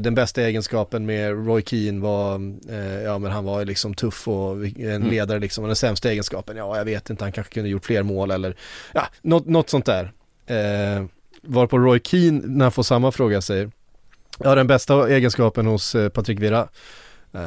[0.00, 2.34] den bästa egenskapen med Roy Keane var,
[2.70, 5.64] eh, ja men han var liksom tuff och en ledare liksom.
[5.64, 8.56] Och den sämsta egenskapen, ja jag vet inte, han kanske kunde gjort fler mål eller,
[8.92, 10.12] ja, något, något sånt där.
[10.46, 11.04] Eh,
[11.42, 13.70] varpå Roy Keane, när han får samma fråga, säger,
[14.38, 16.68] ja den bästa egenskapen hos eh, Patrick Vieira,
[17.32, 17.40] eh,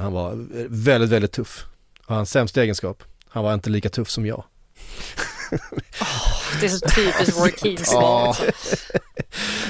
[0.00, 1.64] han var väldigt, väldigt tuff.
[2.06, 4.44] Och hans sämsta egenskap, han var inte lika tuff som jag.
[6.60, 8.36] Det är så typiskt Roy Keane ja.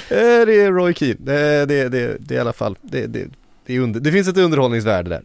[0.08, 3.28] Eh, det är Roy Keane, det, det, det, det är i alla fall, det, det,
[3.66, 5.22] det, är under, det finns ett underhållningsvärde där.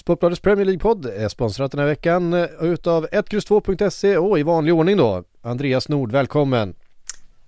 [0.00, 4.96] Sportbladets Premier League-podd är sponsrat den här veckan eh, utav 1X2.se och i vanlig ordning
[4.96, 6.74] då, Andreas Nord, välkommen!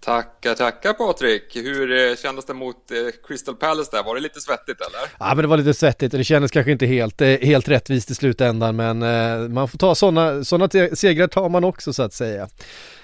[0.05, 1.57] Tackar, tackar Patrik.
[1.57, 2.97] Hur eh, kändes det mot eh,
[3.29, 4.03] Crystal Palace där?
[4.03, 5.01] Var det lite svettigt eller?
[5.19, 8.11] Ja men det var lite svettigt och det kändes kanske inte helt, eh, helt rättvist
[8.11, 8.99] i slutändan men
[9.53, 12.49] man får ta sådana, sådana segrar tar man också så att säga.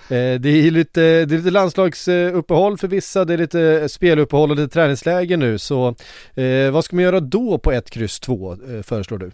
[0.09, 4.73] Det är lite, det är lite landslagsuppehåll för vissa, det är lite speluppehåll och lite
[4.73, 5.95] träningsläger nu så
[6.73, 9.31] vad ska man göra då på 1, kryss 2 föreslår du?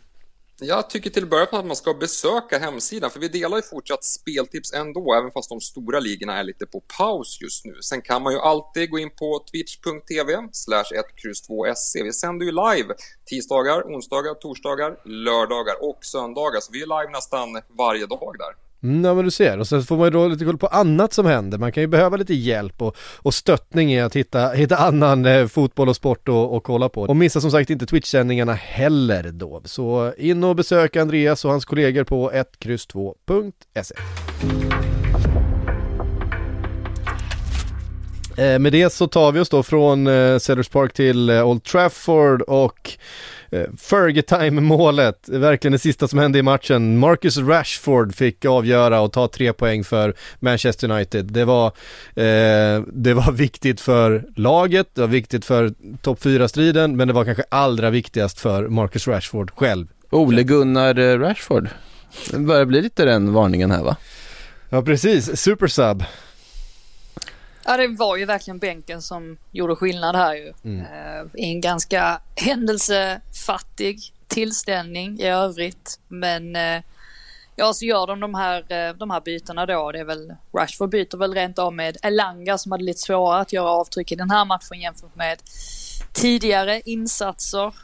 [0.61, 3.63] Jag tycker till att börja med att man ska besöka hemsidan, för vi delar ju
[3.63, 7.83] fortsatt speltips ändå, även fast de stora ligorna är lite på paus just nu.
[7.83, 12.05] Sen kan man ju alltid gå in på twitch.tv slash 1X2SC.
[12.05, 12.95] Vi sänder ju live
[13.27, 18.66] tisdagar, onsdagar, torsdagar, lördagar och söndagar, så vi är live nästan varje dag där.
[18.83, 21.13] Mm, ja men du ser, och sen får man ju då lite koll på annat
[21.13, 21.59] som händer.
[21.59, 25.47] Man kan ju behöva lite hjälp och, och stöttning i att hitta, hitta annan eh,
[25.47, 27.03] fotboll och sport och, och kolla på.
[27.03, 29.63] Och missa som sagt inte Twitch-sändningarna heller då.
[29.65, 33.95] Så in och besök Andreas och hans kollegor på 1X2.se.
[38.39, 41.65] Eh, med det så tar vi oss då från eh, Sellers Park till eh, Old
[41.65, 42.91] Trafford och
[43.51, 46.99] eh, Fergie målet, verkligen det sista som hände i matchen.
[46.99, 51.25] Marcus Rashford fick avgöra och ta tre poäng för Manchester United.
[51.25, 51.67] Det var,
[52.15, 55.73] eh, det var viktigt för laget, det var viktigt för
[56.03, 59.87] topp 4-striden, men det var kanske allra viktigast för Marcus Rashford själv.
[60.11, 61.69] Ole Gunnar eh, Rashford.
[62.31, 63.97] Det börjar bli lite den varningen här va?
[64.69, 66.05] Ja precis, super sub.
[67.69, 70.53] Ja det var ju verkligen bänken som gjorde skillnad här ju.
[70.65, 70.81] Mm.
[70.81, 76.01] Eh, I en ganska händelsefattig tillställning i övrigt.
[76.09, 76.83] Men eh,
[77.57, 79.93] ja så gör de de här, eh, de här bytena då.
[79.93, 83.53] Det är väl Rashford byter väl rent av med Elanga som hade lite svårare att
[83.53, 85.43] göra avtryck i den här matchen jämfört med
[86.13, 87.75] tidigare insatser.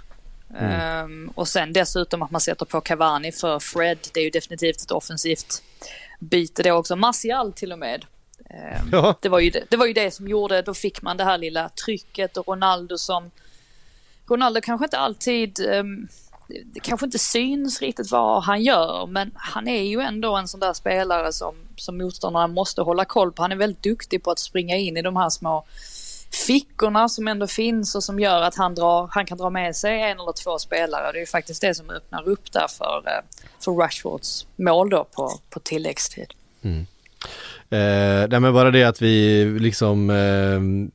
[0.59, 3.99] Ehm, och sen dessutom att man sätter på Cavani för Fred.
[4.15, 5.63] Det är ju definitivt ett offensivt
[6.19, 6.97] byte det också.
[6.97, 8.05] Martial till och med.
[8.53, 9.15] Ehm, Ja.
[9.21, 11.39] det, var ju det, det var ju det som gjorde, då fick man det här
[11.39, 13.31] lilla trycket och Ronaldo som
[14.29, 16.09] Ronaldo kanske inte alltid, ehm,
[16.65, 20.61] det kanske inte syns riktigt vad han gör men han är ju ändå en sån
[20.61, 23.43] där spelare som, som motståndarna måste hålla koll på.
[23.43, 25.65] Han är väldigt duktig på att springa in i de här små
[26.47, 30.03] fickorna som ändå finns och som gör att han, drar, han kan dra med sig
[30.03, 31.13] en eller två spelare.
[31.13, 35.05] Det är ju faktiskt det som öppnar upp där för, eh, för Rashfords mål då
[35.05, 36.35] på, på tilläggstid.
[37.73, 40.93] Eh, nej men bara det att vi liksom eh,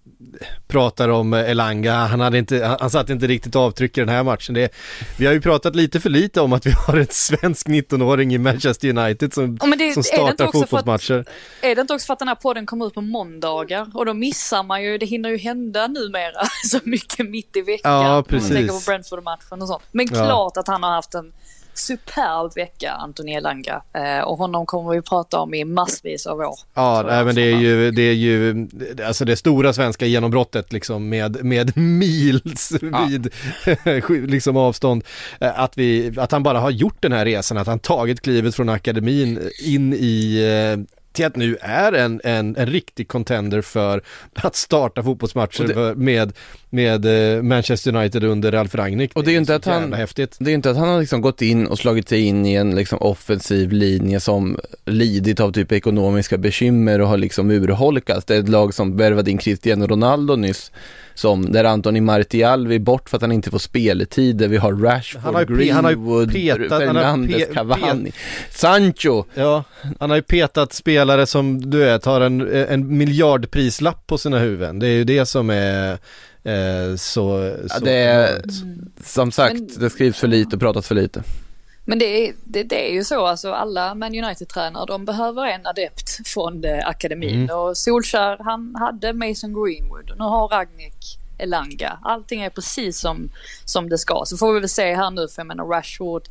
[0.68, 4.24] pratar om Elanga, han, hade inte, han, han satte inte riktigt avtryck i den här
[4.24, 4.56] matchen.
[4.56, 4.74] Det,
[5.18, 8.38] vi har ju pratat lite för lite om att vi har en svensk 19-åring i
[8.38, 11.26] Manchester United som, Ja, men det- som startar också för att- fotbollsmatcher.
[11.62, 14.14] Är det inte också för att den här podden kommer ut på måndagar och då
[14.14, 17.92] missar man ju, det hinner ju hända numera så mycket mitt i veckan.
[17.92, 18.50] Ja, Om man precis.
[18.50, 19.84] tänker på Brentford-matchen och sånt.
[19.92, 20.26] Men Ja.
[20.26, 21.34] klart att han har haft en
[21.80, 23.82] superb vecka, Antoni Elanga.
[23.94, 26.56] Eh, och honom kommer vi prata om i massvis av år.
[26.74, 28.68] Ja, nej, men det är ju, det är ju,
[29.08, 33.34] alltså det stora svenska genombrottet liksom med, med mils vid
[34.30, 35.04] liksom avstånd.
[35.42, 38.56] Eh, Att, vi, att han bara har gjort den här resan, att han tagit klivet
[38.56, 40.44] från akademin in i
[40.78, 44.02] eh, till att nu är en, en, en riktig contender för
[44.36, 46.34] att starta fotbollsmatcher det- med,
[46.70, 49.12] med eh, Manchester United under Ralf Rangnick.
[49.16, 50.36] Och det är ju inte att han- häftigt.
[50.40, 52.76] Det är inte att han har liksom gått in och slagit sig in i en
[52.76, 58.26] liksom offensiv linje som lidit av typ ekonomiska bekymmer och har liksom urholkats.
[58.26, 60.72] Det är ett lag som värvade in Cristiano Ronaldo nyss,
[61.14, 64.74] som där Antoni Martial är bort för att han inte får speltid, där vi har
[64.74, 68.12] Rashford, Han har ju han Greenwood, petat- han har Fernandes, pe- Cavani,
[68.52, 69.24] Sancho.
[69.34, 69.64] Ja,
[70.00, 74.80] han har ju petat spelare som du vet har en, en miljardprislapp på sina huvuden.
[74.80, 75.98] Det är ju det som är
[76.98, 79.06] så, Ja, så det är, enormt.
[79.06, 81.24] som sagt, Men- det skrivs för lite och pratas för lite.
[81.86, 85.66] Men det är, det, det är ju så, alltså alla Man United-tränare de behöver en
[85.66, 87.44] adept från eh, akademin.
[87.44, 87.58] Mm.
[87.58, 92.00] Och Solskär han hade Mason Greenwood och nu har Ragnik Elanga.
[92.04, 93.30] Allting är precis som,
[93.66, 94.24] som det ska.
[94.26, 96.24] Så får vi väl se här nu, för jag menar Rashford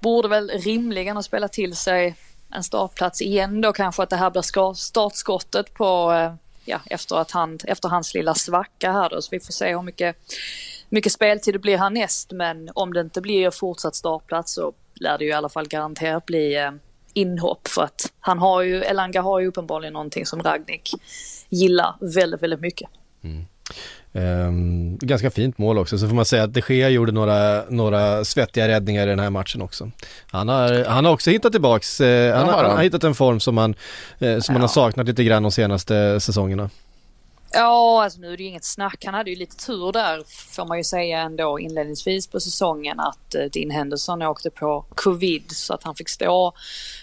[0.00, 2.16] borde väl rimligen ha spelat till sig
[2.54, 7.30] en startplats igen då kanske att det här blir startskottet på, eh, ja, efter, att
[7.30, 9.22] han, efter hans lilla svacka här då.
[9.22, 10.16] Så vi får se hur mycket
[10.90, 15.24] mycket speltid det blir härnäst men om det inte blir fortsatt startplats så lär det
[15.24, 16.70] ju i alla fall garanterat bli eh,
[17.12, 20.90] inhopp för att han har ju, Elanga har ju uppenbarligen någonting som Ragnik
[21.48, 22.90] gillar väldigt, väldigt mycket.
[23.22, 23.46] Mm.
[24.12, 28.24] Ehm, ganska fint mål också, så får man säga att de Gea gjorde några, några
[28.24, 29.90] svettiga räddningar i den här matchen också.
[30.30, 32.76] Han har, han har också hittat tillbaks, eh, han, Ja, har, har han han.
[32.76, 33.74] har hittat en form som man,
[34.18, 34.72] eh, som man har Ja.
[34.72, 36.70] saknat lite grann de senaste säsongerna.
[37.52, 39.02] Ja, alltså nu är det ju inget snack.
[39.04, 40.22] Han hade ju lite tur där
[40.54, 45.42] får man ju säga ändå inledningsvis på säsongen att eh, Dean Henderson åkte på covid
[45.48, 46.52] så att han fick stå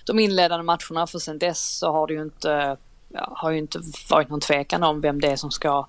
[0.06, 2.78] de inledande matcherna för sen dess så har det ju inte,
[3.13, 5.88] ja, har ju inte varit någon tvekan om vem det är som ska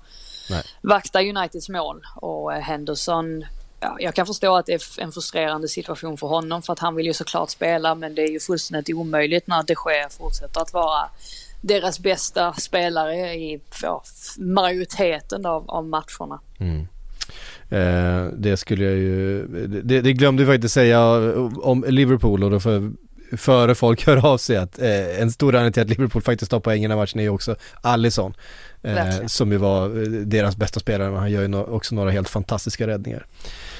[0.50, 0.62] Nej.
[0.80, 3.44] vakta Uniteds mål och eh, Henderson
[3.80, 6.94] Ja, jag kan förstå att det är en frustrerande situation för honom för att han
[6.94, 10.72] vill ju såklart spela men det är ju fullständigt omöjligt när de Gea fortsätter att
[10.72, 11.08] vara
[11.60, 14.02] deras bästa spelare i ja,
[14.38, 16.40] majoriteten av, av matcherna.
[17.70, 21.00] Eh, det skulle jag ju, det, det glömde vi faktiskt säga
[21.62, 22.92] om Liverpool och då för
[23.36, 26.60] före folk hör av sig att eh, en stor anledning till att Liverpool faktiskt tar
[26.60, 28.34] poängen i matchen är ju också Allison.
[28.82, 32.28] Eh, som ju var eh, deras bästa spelare, men han gör ju också några helt
[32.28, 33.26] fantastiska räddningar.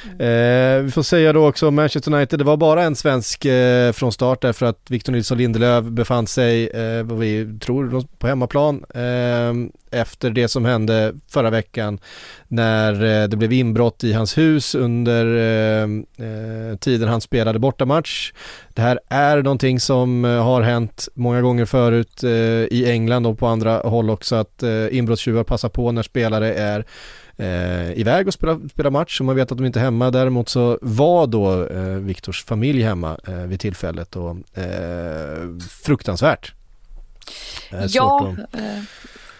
[0.04, 4.12] Eh, vi får säga då också Manchester United, det var bara en svensk eh, från
[4.12, 9.52] start därför att Victor Nilsson Lindelöf befann sig, eh, vad vi tror, på hemmaplan eh,
[9.90, 11.98] efter det som hände förra veckan
[12.48, 15.82] när eh, det blev inbrott i hans hus under eh,
[16.26, 18.32] eh tiden han spelade bortamatch.
[18.74, 23.38] Det här är någonting som eh, har hänt många gånger förut eh, i England och
[23.38, 26.84] på andra håll också att inbrottstjuvar passar på när spelare är
[27.38, 30.10] eh, iväg och spela, spela match och man vet att de inte är hemma.
[30.10, 36.52] Däremot så var då eh, Viktors familj hemma eh, vid tillfället och eh, fruktansvärt.
[37.70, 38.82] Eh, ja, eh,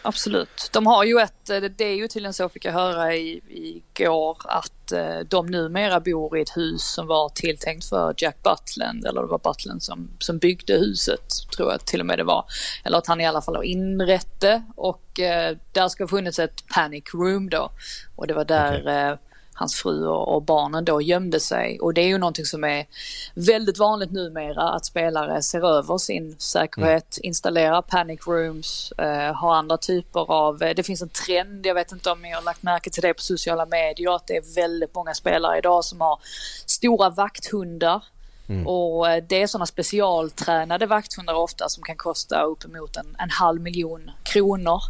[0.08, 0.70] absolut.
[0.72, 4.38] De har ju ett, eh, det är ju tydligen så fick jag höra i, igår
[4.44, 9.20] att eh, de numera bor i ett hus som var tilltänkt för Jack Butland eller
[9.20, 12.44] det var Butland som, som byggde huset tror jag till och med det var.
[12.84, 16.38] Eller att han i alla fall har inrett det och eh, där ska ha funnits
[16.38, 17.70] ett panic room då
[18.16, 19.27] och det var där okay
[19.58, 21.80] hans fru och, och, barnen då gömde sig.
[21.80, 22.86] Och det är ju någonting som är
[23.34, 27.28] väldigt vanligt numera att spelare ser över sin säkerhet, mm.
[27.28, 31.92] installerar panic rooms, eh, har andra typer av, eh, det finns en trend, jag vet
[31.92, 34.94] inte om ni har lagt märke till det på sociala medier, att det är väldigt
[34.94, 36.18] många spelare idag som har
[36.66, 38.02] stora vakthundar
[38.48, 38.66] Mm.
[38.66, 43.60] Och eh, det är sådana specialtränade vakthundar ofta som kan kosta uppemot en, en halv
[43.60, 44.82] miljon kronor.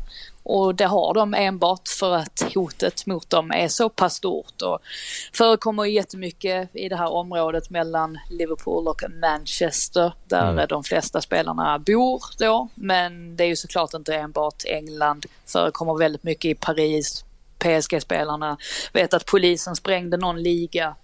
[0.48, 4.78] Och det har de enbart för att hotet mot dem är så pass stort och
[5.32, 10.66] förekommer jättemycket i det här området mellan Liverpool och Manchester där mm.
[10.68, 12.68] de flesta spelarna bor då.
[12.74, 17.24] Men det är ju såklart inte enbart England, förekommer väldigt mycket i Paris.
[17.58, 18.56] PSG-spelarna
[18.92, 20.94] vet att polisen sprängde någon liga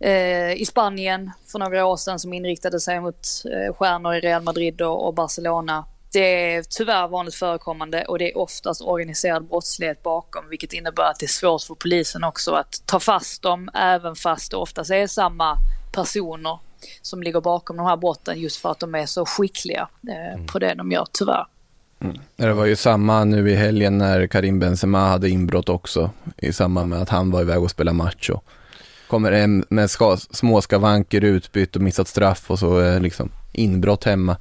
[0.00, 4.42] eh, i Spanien för några år sedan som inriktade sig mot eh, stjärnor i Real
[4.42, 5.84] Madrid och, och Barcelona.
[6.12, 11.18] Det är tyvärr vanligt förekommande och det är oftast organiserad brottslighet bakom vilket innebär att
[11.18, 15.06] det är svårt för polisen också att ta fast dem även fast det oftast är
[15.06, 15.56] samma
[15.92, 16.58] personer
[17.02, 20.46] som ligger bakom de här brotten just för att de är så skickliga eh, mm.
[20.46, 21.46] på det de gör tyvärr.
[22.00, 22.18] Mm.
[22.36, 26.88] Det var ju samma nu i helgen när Karim Benzema hade inbrott också i samband
[26.88, 28.44] med att han var iväg och spelade match och
[29.08, 34.04] kommer hem med ska, små skavanker utbytt och missat straff och så eh, liksom inbrott
[34.04, 34.36] hemma.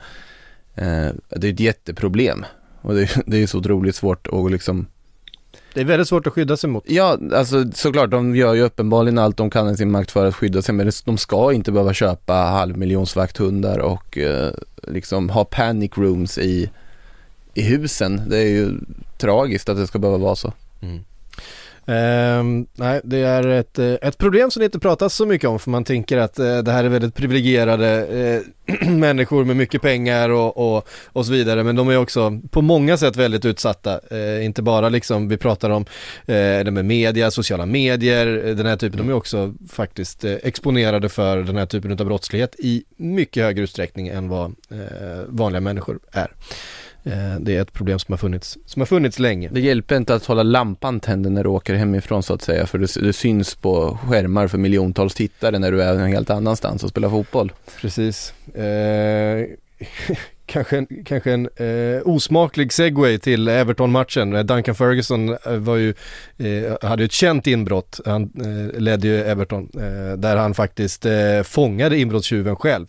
[0.78, 2.46] Eh, det är ett jätteproblem
[2.82, 4.88] och det, det är så otroligt svårt att liksom
[5.74, 6.84] det är väldigt svårt att skydda sig mot.
[6.88, 10.36] Ja, alltså såklart, de gör ju uppenbarligen allt de kan i sin makt för att
[10.36, 14.54] skydda sig, men de ska inte behöva köpa halvmiljonsvakthundar och eh,
[14.88, 16.70] liksom ha panic rooms i,
[17.54, 18.22] i husen.
[18.30, 18.72] Det är ju
[19.18, 20.54] tragiskt att det ska behöva vara så.
[20.82, 21.00] Mm.
[21.90, 25.60] Um, nej, det är ett, eh, ett problem som det inte pratas så mycket om
[25.60, 28.08] för man tänker att uh, det här är väldigt privilegierade
[28.68, 32.62] uh, människor med mycket pengar och, och, och så vidare men de är också på
[32.62, 34.00] många sätt väldigt utsatta.
[34.12, 35.86] Uh, inte bara liksom, vi pratar om
[36.26, 38.26] det med media, sociala medier,
[38.56, 42.84] den här typen, de är också faktiskt exponerade för den här typen av brottslighet i
[42.98, 44.56] mycket högre utsträckning än vad
[45.28, 46.32] vanliga människor är.
[47.08, 49.50] Eh, det är ett problem som har funnits, som har funnits länge.
[49.52, 52.78] Det hjälper inte att hålla lampan tänd när du åker hemifrån så att säga, för
[52.78, 56.90] det, det syns på skärmar för miljontals tittare när du är någon helt annanstans och
[56.90, 57.52] spelar fotboll.
[57.82, 58.34] Precis.
[58.56, 59.46] Eh,
[60.48, 64.36] kanske en, kanske en eh, osmaklig segway till Everton-matchen.
[64.36, 65.94] Eh, Duncan Ferguson eh, var ju,
[66.38, 71.06] eh, hade ju ett känt inbrott, han eh, ledde ju Everton, eh, där han faktiskt
[71.44, 72.88] fångade inbrottstjuven själv.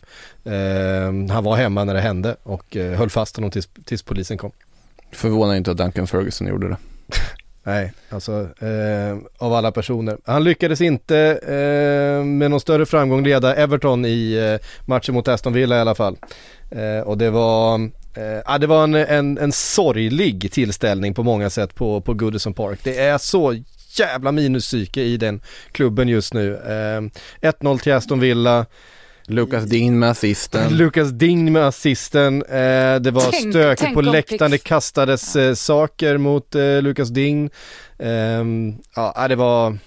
[1.30, 4.52] han var hemma när det hände och höll fast honom tills, tills polisen kom.
[5.12, 6.76] Förvånar inte att Duncan Ferguson gjorde det.
[7.62, 10.18] Nej, alltså eh, av alla personer.
[10.24, 15.52] Han lyckades inte eh, med någon större framgång leda Everton i eh, matchen mot Aston
[15.52, 16.16] Villa i alla fall.
[16.70, 17.80] Eh, och det var,
[18.14, 22.54] eh, ja, det var en, en, en sorglig tillställning på många sätt på, på Goodison
[22.54, 22.80] Park.
[22.82, 23.54] Det är så
[23.98, 25.40] jävla minuspsyke i den
[25.72, 26.54] klubben just nu.
[26.56, 28.66] Eh, 1-0 till Aston Villa.
[29.28, 30.76] Lucas Ding med assisten.
[30.76, 32.42] Lucas Ding med assisten.
[32.42, 37.08] Eh, det var tänk, stökigt tänk på läktaren, det kastades eh, saker mot eh, Lucas
[37.08, 37.50] Ding.
[37.98, 39.78] Ehm, ja, det var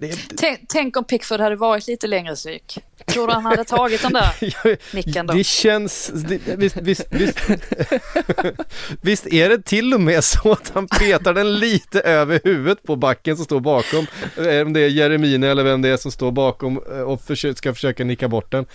[0.00, 2.78] det, Tänk, tänk om Pickford hade varit lite längre psyk.
[3.06, 5.34] Tror du han hade tagit den där nicken då?
[5.34, 7.38] Det känns, det, visst, visst, visst,
[9.02, 12.96] visst är det till och med så att han petar den lite över huvudet på
[12.96, 14.06] backen som står bakom.
[14.36, 17.22] Eh, Om det är Jeremine eller vem det är som står bakom eh, och
[17.56, 18.66] ska försöka nicka bort den.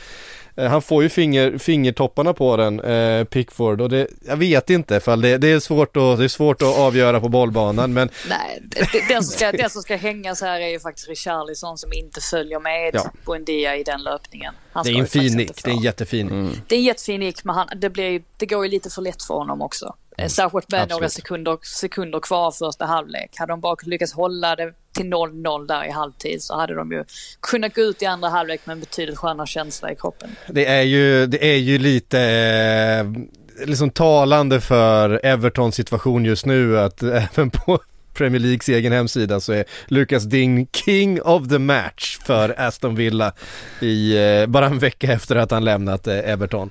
[0.58, 5.00] Eh, Han får ju finger, fingertopparna på den, eh, Pickford, och det, jag vet inte
[5.00, 8.62] för det, det, är svårt att, det är svårt att avgöra på bollbanan men Nej,
[8.64, 12.22] det- den som, ska, den som ska hängas här är ju faktiskt Richarlison som inte
[12.22, 13.12] följer med Ja.
[13.26, 14.54] Buendia i den löpningen.
[14.72, 16.50] Han det är en fin nick, det är en jättefin.
[16.68, 19.24] Det är en jättefin nick, men han, det, blir, det går ju lite för lätt
[19.24, 19.96] för honom också.
[20.18, 20.30] Mm.
[20.30, 21.12] Särskilt med några Absolut.
[21.12, 23.30] sekunder, sekunder kvar första halvlek.
[23.36, 27.04] Hade de bara lyckats hålla det till 0-0 där i halvtid så hade de ju
[27.40, 30.30] kunnat gå ut i andra halvlek med en betydligt skönare känsla i kroppen.
[30.48, 36.80] Det är ju, det är ju lite eh, liksom talande för Evertons situation just nu
[36.80, 37.04] att
[37.36, 37.80] även på
[38.14, 43.34] Premier Leagues egen hemsida så är Lucas Ding king of the match för Aston Villa
[43.82, 46.70] i, eh, bara en vecka efter att han lämnat eh, Everton.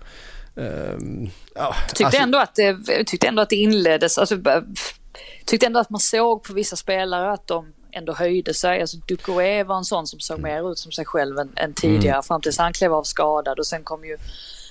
[0.56, 4.38] Ehm, ja, Tyckte, alltså- ändå att det, tyckte ändå att det inleddes, alltså,
[5.44, 8.80] tyckte ändå att man såg på vissa spelare att de ändå höjde sig.
[8.80, 12.22] Alltså Ducouré var en sån som såg mer ut som sig själv än, än tidigare
[12.22, 14.16] fram tills han klev av skadad och sen kom ju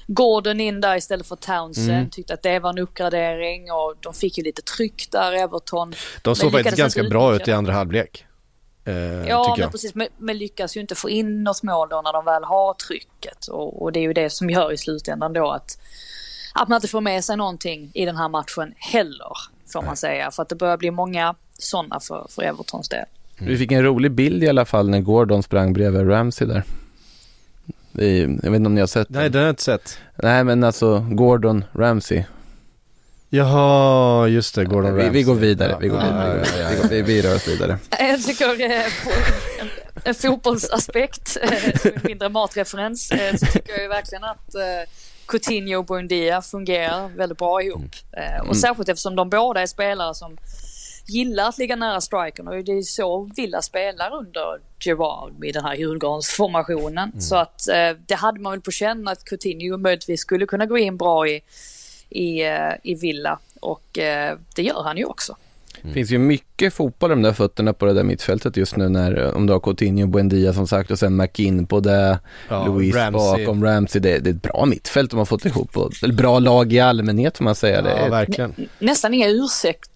[0.07, 2.11] Gordon in där istället för Townsend.
[2.11, 5.93] Tyckte att det var en uppgradering och de fick ju lite tryck där, Everton.
[6.21, 8.25] de såg faktiskt ganska bra ut i andra halvlek.
[8.85, 9.95] Eh, Ja, men precis.
[9.95, 13.47] Men, men lyckas ju inte få in något mål då när de väl har trycket.
[13.47, 15.77] Och, och det är ju det som gör i slutändan då att,
[16.53, 19.31] att man inte får med sig någonting i den här matchen heller,
[19.73, 20.31] får man säga.
[20.31, 23.05] För att det börjar bli många sådana för, för Evertons del.
[23.39, 26.63] Vi fick en rolig bild i alla fall när Gordon sprang bredvid Ramsey där.
[27.99, 29.31] I, jag vet inte om ni har sett Nej, den?
[29.31, 29.97] det har jag inte sett.
[30.15, 32.23] Nej men alltså Gordon Ramsey.
[33.35, 35.23] Jaha, just det, Gordon vi, vi Ramsay.
[35.23, 36.43] går vidare, vi går vidare.
[36.43, 37.77] Vi, går, vi, vi rör oss vidare.
[37.99, 39.11] Jag tycker eh, på
[39.59, 39.69] en,
[40.03, 44.89] en fotbollsaspekt, eh, som en mindre matreferens, eh, så tycker jag ju verkligen att eh,
[45.25, 47.91] Coutinho och Buendia fungerar väldigt bra ihop.
[48.11, 50.37] Eh, och särskilt eftersom de båda är spelare som
[51.07, 55.63] gillar att ligga nära strikern och det är så Villa spelar under Gerard i den
[55.65, 57.21] här Djurgårdsformationen.
[57.21, 60.77] Så att eh, det hade man väl på känn att Coutinho möjligtvis skulle kunna gå
[60.77, 61.41] in bra i,
[62.13, 65.35] i, eh, i Villa och eh, det gör han ju också.
[65.81, 68.89] Det finns ju mycket fotboll i de där fötterna på det där mittfältet just nu
[68.89, 72.95] när, om du har Coutinho, Buendia som sagt och sen McIn på det, Ja, Luis
[72.95, 73.45] Ramsey.
[73.45, 74.01] bakom Ramsey.
[74.01, 75.77] Det, det är ett bra mittfält de har fått ihop.
[75.77, 77.81] Och, eller bra lag i allmänhet får man säga.
[77.81, 78.53] Det Ja, är, verkligen.
[78.79, 79.27] nästan inga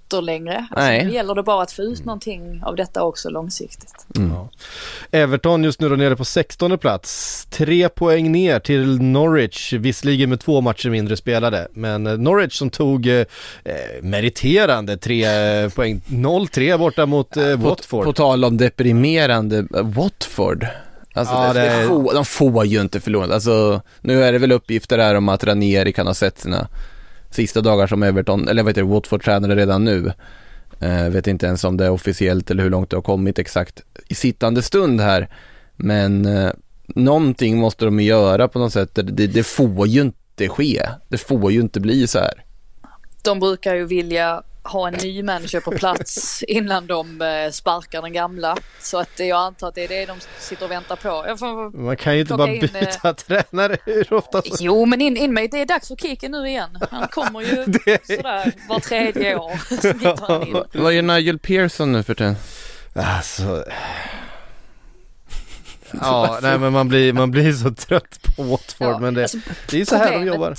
[0.08, 0.58] ursäkter längre.
[0.58, 1.06] Alltså, Nej.
[1.06, 4.06] Nu gäller det bara att få ut någonting av detta också långsiktigt.
[5.12, 7.46] Everton just nu då nere på 16 plats.
[7.50, 11.68] Tre poäng ner till Norwich, visserligen med två matcher mindre spelade.
[11.74, 13.26] Men eh, Norwich som tog eh,
[13.64, 18.06] eh, meriterande tre eh, poäng, 0-3 borta mot eh, på, Watford.
[18.06, 20.68] på tal om deprimerande, Watford.
[21.14, 23.34] Alltså, Ja, det, det får, de får ju inte förlora.
[23.34, 26.68] Alltså, nu är det väl uppgifter här om att Ranieri kan ha sett sina
[27.38, 30.12] sista dagar som Everton, eller vad heter det, Watford-tränare redan nu.
[30.80, 33.84] Eh, vet inte ens om det är officiellt eller hur långt det har kommit exakt
[34.08, 35.30] i sittande stund här.
[35.76, 36.52] Men eh,
[36.88, 38.96] någonting måste de göra på något sätt.
[38.96, 40.82] Det, det får ju inte ske.
[41.08, 42.44] Det får ju inte bli så här.
[43.24, 48.14] De brukar ju vilja ha en ny manager på plats innan de eh, sparkar den
[48.14, 48.58] gamla.
[48.80, 51.78] Så att jag antar att det är det de sitter och väntar på.
[51.78, 55.34] Man kan ju inte bara in, byta tränare hur ofta som Jo, men in, in
[55.34, 56.80] med, det är dags för Kiken nu igen.
[56.92, 57.56] Han kommer ju
[58.04, 60.78] sådär var tredje år.
[60.82, 62.36] Vad gör Nigel Pearson nu för tiden?
[62.94, 63.66] Alltså...
[65.92, 69.38] Ja, nej men man blir, man blir så trött på Watford Ja, men det, alltså,
[69.70, 70.56] det är ju så här de jobbar.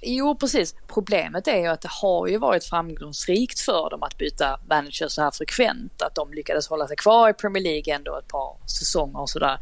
[0.00, 0.74] Jo, precis.
[0.86, 5.22] Problemet är ju att det har ju varit framgångsrikt för dem att byta manager så
[5.22, 6.02] här frekvent.
[6.02, 9.58] Att de lyckades hålla sig kvar i Premier League ändå ett par säsonger och sådär.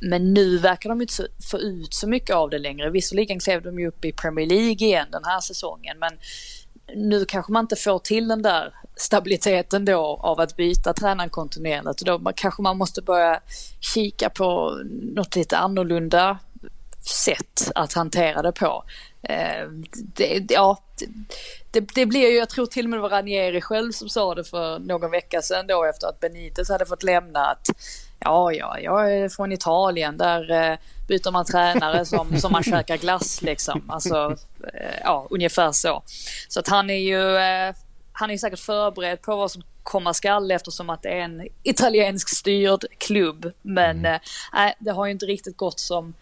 [0.00, 2.90] Men nu verkar de inte få ut så mycket av det längre.
[2.90, 5.98] Visserligen klev de ju upp i Premier League igen den här säsongen.
[5.98, 6.12] Men
[6.94, 12.04] nu kanske man inte får till den där stabiliteten då av att byta tränaren kontinuerligt.
[12.04, 13.40] Då kanske man måste börja
[13.80, 14.78] kika på
[15.14, 16.38] något lite annorlunda
[17.00, 18.84] sätt att hantera det på.
[19.22, 20.78] Eh, det, ja,
[21.70, 24.34] det, det blir ju, jag tror till och med det var Ranieri själv som sa
[24.34, 27.66] det för någon vecka sedan då efter att Benitez hade fått lämna att
[28.18, 30.78] ja, ja, jag är från Italien, där eh,
[31.08, 33.90] byter man tränare som, som man käkar glass liksom.
[33.90, 34.36] Alltså,
[34.74, 36.02] eh, ja, ungefär så.
[36.48, 37.38] Så att han är ju,
[38.12, 42.28] han är säkert förberedd på vad som komma skall eftersom att det är en italiensk
[42.28, 43.52] styrd klubb.
[43.62, 44.20] Men eh,
[44.52, 46.14] nej, det har ju inte riktigt gått som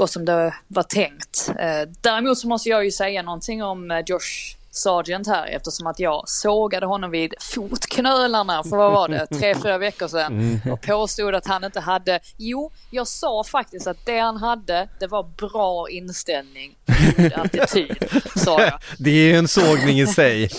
[0.00, 1.50] gått som det var tänkt.
[1.58, 5.98] Eh, däremot så måste jag ju säga någonting om eh, Josh Sargent här eftersom att
[5.98, 11.34] jag sågade honom vid fotknölarna för vad var det, tre, fyra veckor sedan och påstod
[11.34, 15.90] att han inte hade, jo, jag sa faktiskt att det han hade, det var bra
[15.90, 16.76] inställning,
[17.16, 17.96] god attityd,
[18.36, 18.80] sa jag.
[18.98, 20.50] Det är ju en sågning i sig.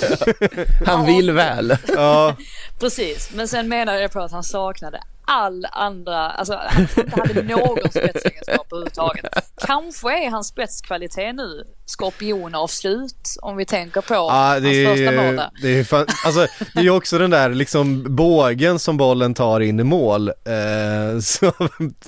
[0.85, 1.77] Han vill väl.
[1.87, 2.35] Ja,
[2.79, 7.41] Precis, men sen menade jag på att han saknade all andra, alltså han inte hade
[7.43, 9.25] någon spetsegenskap överhuvudtaget.
[9.67, 15.25] Kanske är hans spetskvalitet nu skorpionavslut om vi tänker på ja det hans första mål
[15.25, 15.49] är, där.
[15.61, 19.79] det är fan, alltså det är också den där liksom bågen som bollen tar in
[19.79, 20.29] i mål.
[20.29, 21.53] Eh, så,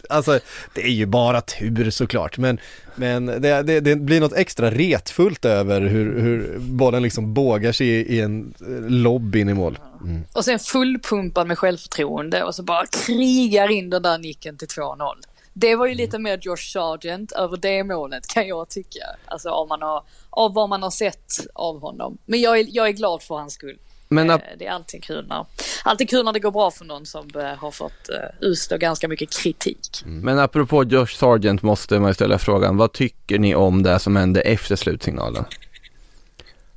[0.10, 0.40] alltså
[0.74, 2.60] det är ju bara tur såklart men,
[2.96, 7.88] men det, det, det blir något extra retfullt över hur, hur bollen liksom bågar sig
[7.88, 9.80] i, i en eh, lobb in i mål.
[10.04, 10.24] Mm.
[10.34, 15.14] Och sen fullpumpad med självförtroende och så bara krigar in den där nicken till 2-0.
[15.54, 19.06] Det var ju lite mer Josh Sargent över det målet kan jag tycka.
[19.26, 22.18] Alltså av, man har, av vad man har sett av honom.
[22.26, 23.78] Men jag är, jag är glad för hans skull.
[24.10, 25.46] Men Eh, Det är alltid kul när,
[25.84, 29.08] alltid kul när det går bra för någon som eh, har fått uh, utstå ganska
[29.08, 30.04] mycket kritik.
[30.06, 34.16] Men apropå Josh Sargent måste man ju ställa frågan, vad tycker ni om det som
[34.16, 35.46] hände efter slutsignalen?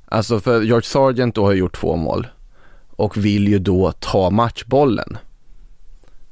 [0.05, 2.27] Alltså för George Sargent då har gjort två mål
[2.89, 5.17] och vill ju då ta matchbollen.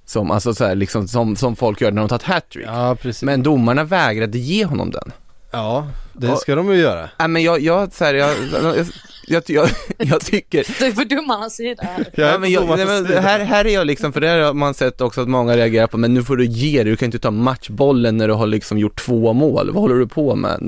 [0.06, 2.66] Som, alltså så här, liksom, som, som folk gör när de tar ett hattrick.
[2.68, 3.24] Ja precis.
[3.24, 5.12] Men domarna vägrade ge honom den.
[5.52, 7.10] ja, det ska de ju göra.
[7.20, 8.88] Nej men jag, jag, så här, jag, jag,
[9.28, 12.06] jag, jag, jag tycker, Du är på domarnas sida här.
[12.16, 14.40] Jag är Ja, men jag, nej, men här, här är jag liksom, för det här
[14.40, 16.98] har man sett också att många reagerar på, men nu får du ge dig, du
[16.98, 20.36] kan inte ta matchbollen när du har liksom gjort två mål, vad håller du på
[20.36, 20.60] med?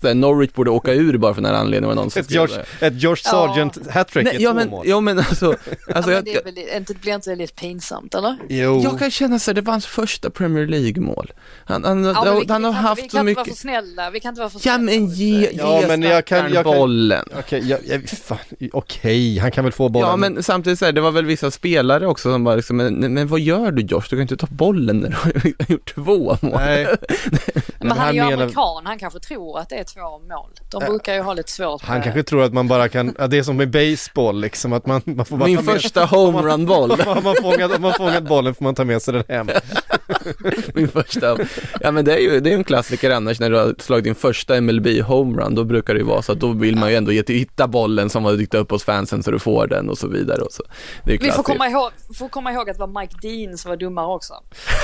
[0.00, 2.56] Så här, Norwich borde åka ur bara för den här anledningen, var någon som George,
[2.80, 2.86] det.
[2.86, 4.86] ett George Sargent hattrick Nej, i ja, två men, mål.
[4.88, 5.46] ja men alltså,
[5.94, 8.36] alltså Ja, men jag, det är väl, inte, blir inte det lite pinsamt eller?
[8.48, 8.80] Jo.
[8.84, 11.32] jag kan känna så här, det var hans första Premier League-mål.
[11.64, 13.58] Han, han, Ja, men vi, han har vi haft vi så kan inte vara mycket,
[13.58, 14.78] för snälla, vi kan inte vara för ja snälla.
[14.78, 17.24] men ge, ge Ja, men jag kan- jag kan- bollen.
[17.38, 18.38] Okej, jag, fan,
[18.72, 20.08] okej, han kan väl få bollen.
[20.08, 22.94] Ja men samtidigt så här, det var väl vissa spelare också som bara liksom, men,
[23.14, 24.02] men vad gör du Josh?
[24.10, 25.32] Du kan inte ta bollen när du har
[25.72, 26.36] gjort två mål.
[26.42, 26.86] Nej.
[27.84, 30.00] Men, men han är ju han menar- amerikan, han kanske tror att det är två
[30.00, 30.50] mål.
[30.70, 30.88] De Ja.
[30.90, 33.38] brukar ju ha lite svårt Han med- kanske tror att man bara kan, ja, det
[33.38, 36.90] är som med baseball liksom, att man, man får bara Min första homerun-boll.
[37.06, 39.48] Har man, fångat, om man fångat bollen får man ta med sig den hem.
[40.74, 41.36] Min första,
[41.80, 44.14] ja men det är ju, det är en klassiker annars när du har slagit din
[44.14, 47.12] första MLB homerun, då brukar det ju vara så att då vill man ju ändå
[47.12, 49.98] ge till, hitta bollen som har dykt upp hos fansen så du får den och
[49.98, 50.62] så vidare och så.
[51.04, 53.76] Det Vi får komma, ihåg, får komma ihåg att det var Mike Dean som var
[53.76, 54.34] domare också.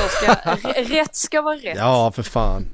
[0.09, 0.35] Ska,
[0.83, 1.77] rätt ska vara rätt.
[1.77, 2.69] Ja, för fan.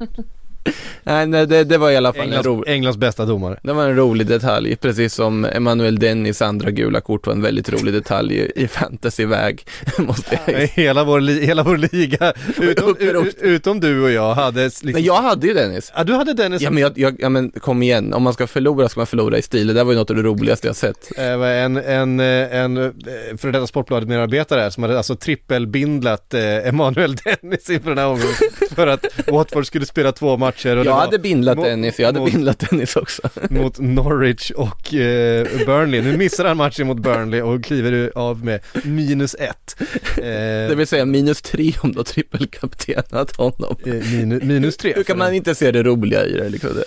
[1.03, 3.59] Nej, nej det, det var i alla fall en Englands, rolig, Englands bästa domare.
[3.63, 7.69] det var en rolig detalj, precis som Emanuel Dennis andra gula kort var en väldigt
[7.69, 9.67] rolig detalj i, i fantasyväg,
[9.99, 12.97] måste jag Hela vår, li, hela vår liga, utom,
[13.41, 15.93] utom du och jag hade liksom, Men jag hade ju Dennis.
[15.97, 18.47] Ja, du hade Dennis Ja men, jag, jag, ja men kom igen, om man ska
[18.47, 19.67] förlora ska man förlora i stil.
[19.67, 21.09] Det där var ju något av det roligaste jag sett.
[21.17, 22.91] Var en, en, eh, en eh,
[23.37, 28.07] för detta Sportbladet medarbetare här som hade alltså trippelbindlat eh, Emanuel Dennis inför den här
[28.07, 28.35] omgången
[28.75, 32.07] för att Watford skulle spela två matcher och det Jag hade bindlat mot- Dennis, jag
[32.07, 33.23] hade mot- bindlat Dennis också.
[33.51, 36.03] mot Norwich och eh, Burnley.
[36.03, 39.77] Nu missar han matchen mot Burnley och kliver av med minus ett.
[40.19, 40.25] Eh,
[40.69, 43.77] Det vill säga minus tre om du har trippelkaptenat honom.
[43.87, 44.93] eh, minu, minus tre.
[44.97, 46.71] Hur kan man inte se det roliga i det liksom?
[46.75, 46.85] Det,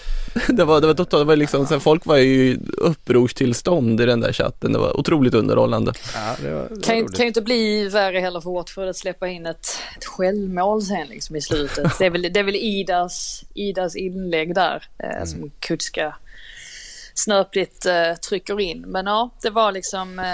[0.54, 4.02] det var, det var totalt, det var liksom, så här, folk var ju i upprorstillstånd
[4.02, 4.74] i den där chatten.
[4.74, 5.94] Det var otroligt underhållande.
[6.16, 8.98] Ja, det var, det var Kan kan ju inte bli värre heller för Watford att
[8.98, 11.98] släppa in ett, ett självmål sen liksom i slutet.
[12.00, 16.16] Det är väl, det är väl Idas, Idas inlägg där eh, som Kutska
[17.14, 18.82] snöpligt eh, trycker in.
[18.82, 20.26] Men ja, det var liksom eh,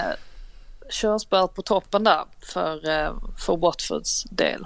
[0.89, 4.65] körspöet på toppen där för, eh, för Watfords del.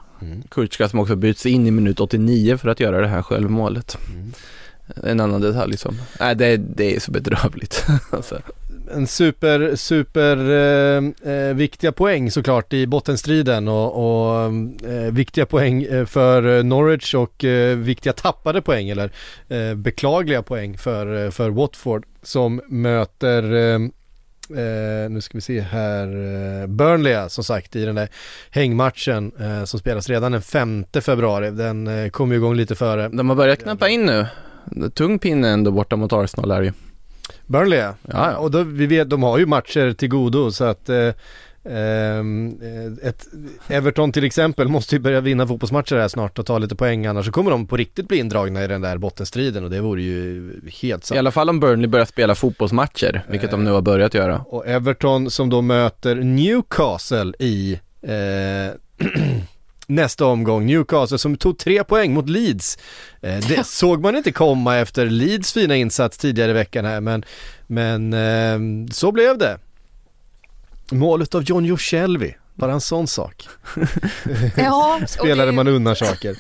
[0.50, 3.98] Kurtska som också byts in i minut 89 för att göra det här självmålet.
[5.04, 7.86] En annan detalj som, nej det, det är så bedrövligt.
[8.12, 8.42] alltså
[8.96, 14.46] en super, super eh, eh, viktiga poäng såklart i bottenstriden och, och
[14.90, 19.12] eh, viktiga poäng eh, för Norwich och eh, viktiga tappade poäng eller
[19.48, 23.80] eh, beklagliga poäng för, eh, för Watford som möter eh,
[24.50, 28.10] Eh, nu ska vi se här, eh, Burnley som sagt i den där
[28.50, 31.52] hängmatchen eh, som spelas redan den 5 februari.
[31.52, 33.10] Den eh, kommer ju igång lite före.
[33.10, 34.26] De har börjat knappa in nu.
[34.94, 36.74] Tung pinne ändå borta mot Arsenal är det ju.
[37.48, 37.94] Burnley ja.
[38.02, 38.38] Ja.
[38.38, 41.14] Och då, vi vet, de har ju matcher till godo så att eh,
[41.64, 43.28] ehm, eh, ett,
[43.68, 47.26] Everton till exempel måste ju börja vinna fotbollsmatcher här snart och ta lite poäng annars
[47.26, 50.52] så kommer de på riktigt bli indragna i den där bottenstriden och det vore ju
[50.82, 51.20] helt I sant.
[51.20, 54.40] alla fall om Burnley börjar spela fotbollsmatcher, vilket de nu har börjat göra.
[54.48, 59.08] Och Everton som då möter Newcastle i eh,
[59.88, 60.66] nästa omgång.
[60.66, 62.78] Newcastle som tog tre poäng mot Leeds.
[63.22, 67.26] Eh, det såg man inte komma efter Leeds fina insats tidigare i veckan här men
[67.68, 69.60] men eh, så blev det.
[70.92, 73.48] Målet av John Joselvi, bara en sån sak.
[74.58, 76.38] Ja, och Spelade det- man undan saker.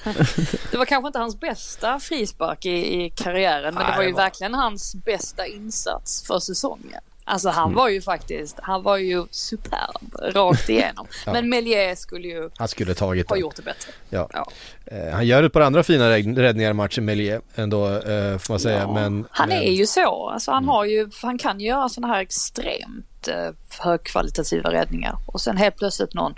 [0.71, 4.09] Det var kanske inte hans bästa frispark i, i karriären men Nej, det var ju
[4.09, 7.01] det var- verkligen hans bästa insats för säsongen.
[7.29, 7.57] Alltså Mm.
[7.59, 11.07] han var ju faktiskt, han var ju superb rakt igenom.
[11.25, 13.41] Men Melier skulle ju Han skulle tagit ha den.
[13.41, 13.91] gjort det bättre.
[14.09, 14.29] Ja.
[14.33, 14.47] Ja.
[14.85, 18.01] Eh, han gör ett par andra fina rädd- räddningar i matchen Melier ändå
[18.39, 18.79] får man säga.
[18.79, 20.29] Ja, Men, han men, är ju så.
[20.29, 23.49] Alltså han, har ju, han kan ju göra sådana här extremt eh,
[23.79, 25.17] högkvalitativa räddningar.
[25.25, 26.35] Och sen helt plötsligt någon,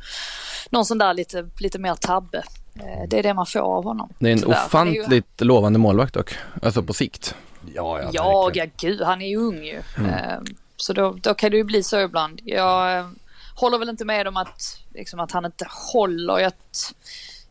[0.69, 2.43] någon sån där lite, lite mer tabbe.
[2.75, 4.13] Eh, det är det man får av honom.
[4.19, 4.53] Det är en tyvärr.
[4.53, 4.65] Är ju-
[5.01, 7.35] ofantligt lovande målvakt dock, alltså på sikt.
[7.75, 9.77] Ja, ja, Ja, ja gud, han är ju ung ju.
[9.97, 10.39] Eh,
[10.81, 12.41] Så då, då kan det ju bli så ibland.
[12.43, 13.07] Jag eh,
[13.55, 16.39] håller väl inte med om att, liksom, att han inte håller.
[16.39, 16.53] Jag,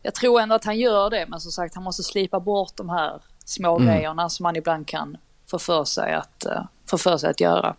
[0.01, 2.89] jag tror ändå att han gör det, men som sagt han måste slipa bort de
[2.89, 5.17] här små grejerna som man ibland kan
[5.51, 7.75] få för sig att, uh, få för sig att göra.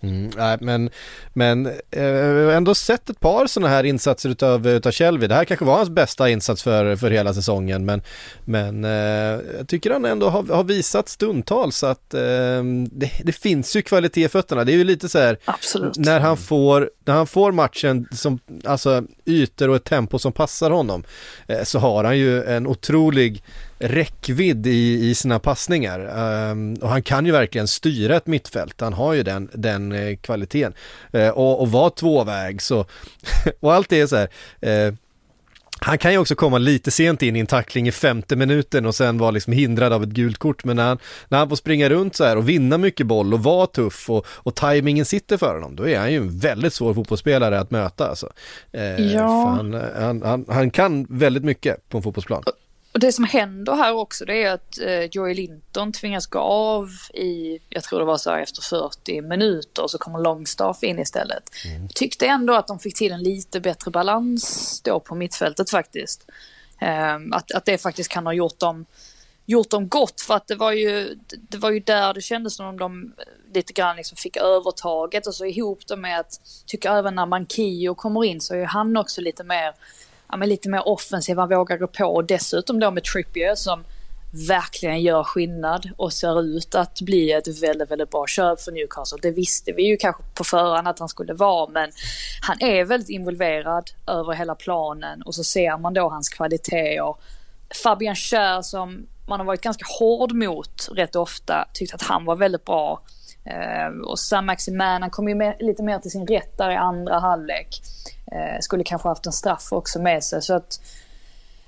[0.00, 0.90] Mm, nej, men
[1.32, 5.26] men eh, ändå sett ett par sådana här insatser utav, utav Shelby.
[5.26, 8.02] Det här kanske var hans bästa insats för, för hela säsongen men,
[8.44, 13.76] men eh, jag tycker han ändå har, har visat stundtals att eh, det, det finns
[13.76, 14.64] ju kvalitet i fötterna.
[14.64, 15.96] Det är ju lite så här Absolut.
[15.96, 20.70] när han får, när han får matchen som, alltså ytor och ett tempo som passar
[20.70, 21.04] honom
[21.46, 23.42] eh, så har han ju en otrolig
[23.78, 28.92] räckvidd i, i sina passningar Ehm, och han kan ju verkligen styra ett mittfält, han
[28.92, 30.74] har ju den, den eh, kvaliteten
[31.12, 32.86] Eh, och, och vara tvåväg så,
[33.60, 34.28] och allt det är så här
[34.60, 34.94] eh,
[35.80, 38.94] han kan ju också komma lite sent in i en tackling i femte minuten och
[38.94, 40.64] sen vara liksom hindrad av ett gult kort.
[40.64, 40.98] Men när han,
[41.28, 44.26] när han får springa runt så här och vinna mycket boll och vara tuff och,
[44.28, 48.08] och tajmingen sitter för honom, då är han ju en väldigt svår fotbollsspelare att möta.
[48.08, 48.32] Alltså.
[48.72, 49.54] Eh, Ja.
[49.56, 52.42] Han, han, han, han kan väldigt mycket på en fotbollsplan.
[52.98, 56.88] Och det som händer här också det är att eh, Joey Linton tvingas gå av
[57.14, 61.50] i, jag tror det var så här efter 40 minuter så kommer Longstaff in istället.
[61.94, 66.30] Tyckte ändå att de fick till en lite bättre balans då på mittfältet faktiskt.
[66.80, 68.86] Eh, att, att det faktiskt kan ha gjort dem,
[69.46, 71.18] gjort dem gott för att det var ju,
[71.48, 73.12] det var ju där det kändes som om de
[73.54, 77.94] lite grann liksom fick övertaget och så ihop det med att, tycker även när Mankio
[77.94, 79.74] kommer in så är han också lite mer
[80.28, 83.84] ja, men lite mer offensiv, han vågar gå på och dessutom då med Trippier som
[84.48, 89.18] verkligen gör skillnad och ser ut att bli ett väldigt, väldigt bra köp för Newcastle.
[89.22, 91.90] Det visste vi ju kanske på förhand att han skulle vara men
[92.42, 97.14] han är väldigt involverad över hela planen och så ser man då hans kvaliteter.
[97.82, 102.36] Fabian Schär som man har varit ganska hård mot rätt ofta tyckte att han var
[102.36, 103.02] väldigt bra.
[103.44, 106.76] Eh, och Sam Maximan, han kom ju med, lite mer till sin rätt där i
[106.76, 107.80] andra halvlek.
[108.32, 110.42] Eh, skulle kanske haft en straff också med sig.
[110.42, 110.80] Så att,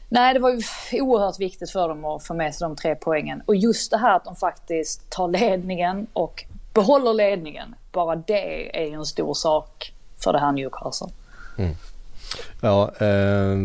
[0.09, 0.63] nej, det var ju
[1.01, 3.43] oerhört viktigt för dem att få med sig de tre poängen.
[3.47, 6.45] Och just det här att de faktiskt tar ledningen och
[6.75, 7.75] behåller ledningen.
[7.93, 9.93] Bara det är ju en stor sak
[10.25, 11.09] för det här Newcastle.
[11.59, 11.77] Mm.
[12.61, 13.57] Ja, eh,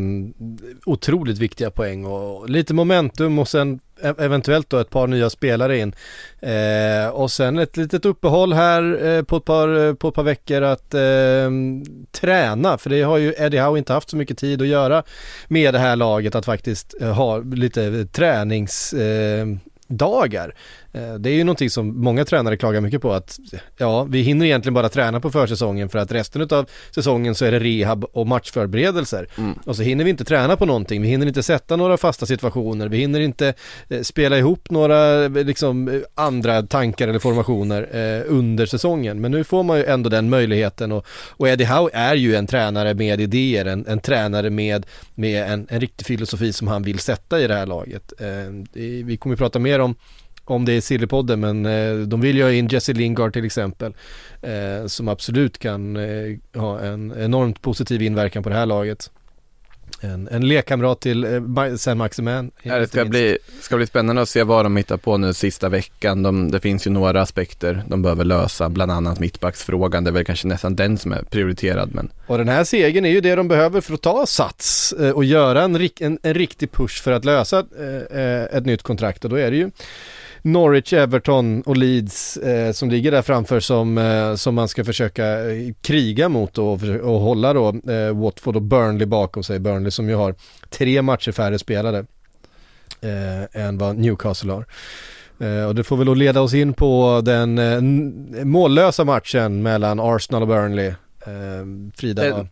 [0.86, 5.78] otroligt viktiga poäng och lite momentum och sen e-, eventuellt då ett par nya spelare
[5.78, 5.96] in.
[6.40, 10.24] Eh, och sen ett litet uppehåll här eh, på, ett par, eh, på ett par
[10.24, 11.50] veckor att eh,
[12.12, 15.04] träna, för det har ju Eddie Howe inte haft så mycket tid att göra
[15.48, 20.56] med det här laget att faktiskt eh, ha lite träningsdagar.
[20.96, 23.40] Eh, Det är ju någonting som många tränare klagar mycket på att
[23.78, 27.52] ja, vi hinner egentligen bara träna på försäsongen för att resten av säsongen så är
[27.52, 29.28] det rehab och matchförberedelser.
[29.66, 32.88] Och så hinner vi inte träna på någonting, vi hinner inte sätta några fasta situationer,
[32.90, 33.54] vi hinner inte
[33.90, 39.22] eh, spela ihop några eh, liksom andra tankar eller formationer eh, under säsongen.
[39.22, 42.48] Men nu får man ju ändå den möjligheten och, och Eddie Howe är ju en
[42.48, 44.86] tränare med idéer, en, en tränare med,
[45.16, 48.14] med en, en riktig filosofi som han vill sätta i det här laget.
[48.20, 48.28] Eh,
[49.06, 49.96] vi kommer ju prata mer om
[50.46, 53.94] om det är Sillypodden men eh, de vill ju ha in Jesse Lingard till exempel
[54.42, 59.12] eh, som absolut kan eh, ha en enormt positiv inverkan på det här laget.
[60.02, 62.52] En, en lekkamrat till eh, Sam Maximan.
[62.64, 66.24] Det ska bli, ska bli spännande att se vad de hittar på nu sista veckan.
[66.24, 70.04] De, det finns ju några aspekter de behöver lösa, bland annat mittbacksfrågan.
[70.04, 71.90] Det är väl kanske nästan den som är prioriterad.
[71.94, 75.10] Men Och den här segern är ju det de behöver för att ta sats eh,
[75.10, 79.24] och göra en, en, en riktig push för att lösa eh, eh, ett nytt kontrakt
[79.24, 79.72] och då är det ju
[80.46, 85.52] Norwich, Everton och Leeds eh, som ligger där framför som, eh, som man ska försöka
[85.52, 89.60] eh, kriga mot och, och hålla då eh, Watford och Burnley bakom sig.
[89.60, 90.36] Burnley som ju har
[90.70, 92.06] tre matcher färre spelade
[93.02, 94.66] eh, än vad Newcastle har.
[95.40, 97.60] Eh, och det får väl då leda oss in på den
[98.44, 100.94] mållösa matchen mellan Arsenal och Burnley.
[101.96, 102.48] Frida,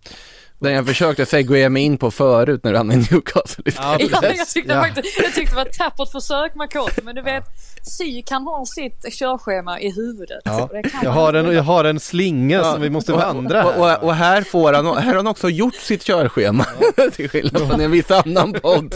[0.59, 3.63] Den jag försökte segwaya mig in på förut när du hamnade i Newcastle.
[3.65, 4.81] Ja, Ja, jag, tyckte Ja.
[4.81, 7.43] faktiskt, jag tyckte det var ett tappert försök Makoto, men du vet,
[7.99, 10.41] Sy kan ha sitt körschema i huvudet.
[10.45, 10.69] Ja,
[11.03, 13.97] jag har en, jag har en slinga som vi måste vandra och, här.
[13.97, 16.65] och, och här får han, här har han också gjort sitt körschema.
[17.15, 18.93] Till skillnad från en viss annan podd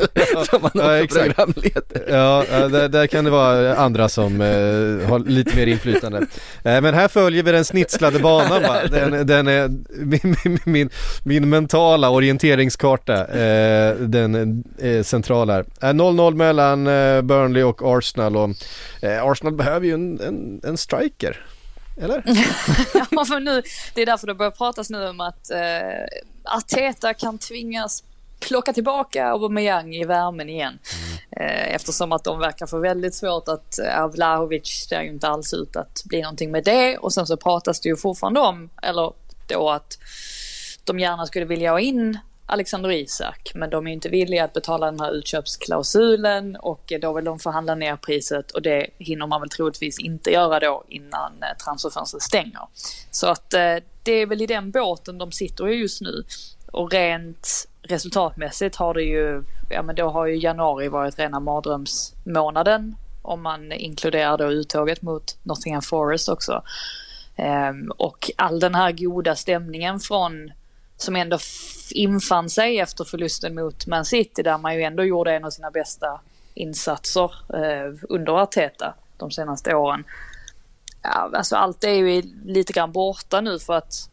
[0.49, 1.35] som han Ja, också exakt.
[1.35, 2.05] programleder.
[2.17, 6.17] Ja, ja, där, där kan det vara andra som eh, har lite mer inflytande.
[6.63, 8.77] Eh, men här följer vi den snitslade banan va?
[8.91, 9.67] Den, den är
[10.05, 10.89] min, min, min,
[11.23, 15.65] min mentala orienteringskarta, eh, den eh, central här.
[15.81, 18.49] Eh, 0-0 mellan eh, Burnley och Arsenal och
[19.01, 21.45] eh, Arsenal behöver ju en, en, en striker.
[22.01, 22.23] Eller?
[23.11, 23.61] Ja, för nu,
[23.93, 25.51] det är därför det börjar pratas nu om att
[26.43, 28.03] Arteta kan tvingas
[28.39, 30.79] plocka tillbaka Aubameyang i värmen igen.
[31.31, 35.53] Eh, eftersom att de verkar få väldigt svårt att, eh, Vlahovic ser ju inte alls
[35.53, 36.97] ut att bli någonting med det.
[36.97, 39.13] Och sen så pratas det ju fortfarande om, eller
[39.47, 39.97] då att
[40.87, 42.19] de gärna skulle vilja ha in
[42.49, 47.13] Alexander Isak, men de är inte villiga att betala den här utköpsklausulen och eh, då
[47.13, 51.31] vill de förhandla ner priset och det hinner man väl troligtvis inte göra då innan
[51.43, 52.67] eh, transferfönstret stänger.
[53.11, 56.23] Så att eh, det är väl i den båten de sitter i just nu.
[56.71, 62.95] Och rent resultatmässigt har det ju, ja men då har ju januari varit rena mardrömsmånaden
[63.21, 66.63] om man inkluderar då uttåget mot Nottingham Forest också.
[67.35, 70.51] Ehm, och all den här goda stämningen från
[70.97, 71.39] som ändå
[71.91, 75.71] infann sig efter förlusten mot Man City där man ju ändå gjorde en av sina
[75.71, 76.19] bästa
[76.53, 80.03] insatser eh, under Arteta de senaste åren.
[81.01, 84.09] Ja, alltså allt är ju lite grann borta nu för att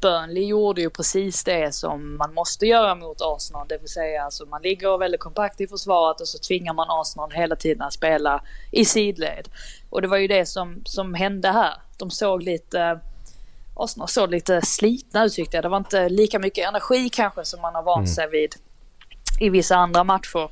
[0.00, 4.46] Burnley gjorde ju precis det som man måste göra mot Arsenal, det vill säga alltså
[4.46, 8.42] man ligger väldigt kompakt i försvaret och så tvingar man Arsenal hela tiden att spela
[8.70, 9.48] i sidled.
[9.90, 11.74] Och det var ju det som, som hände här.
[11.96, 13.00] De såg lite,
[13.76, 15.64] Arsenal såg lite slitna ut tyckte jag.
[15.64, 18.54] Det var inte lika mycket energi kanske som man har vant sig vid
[19.40, 20.50] i vissa andra matcher.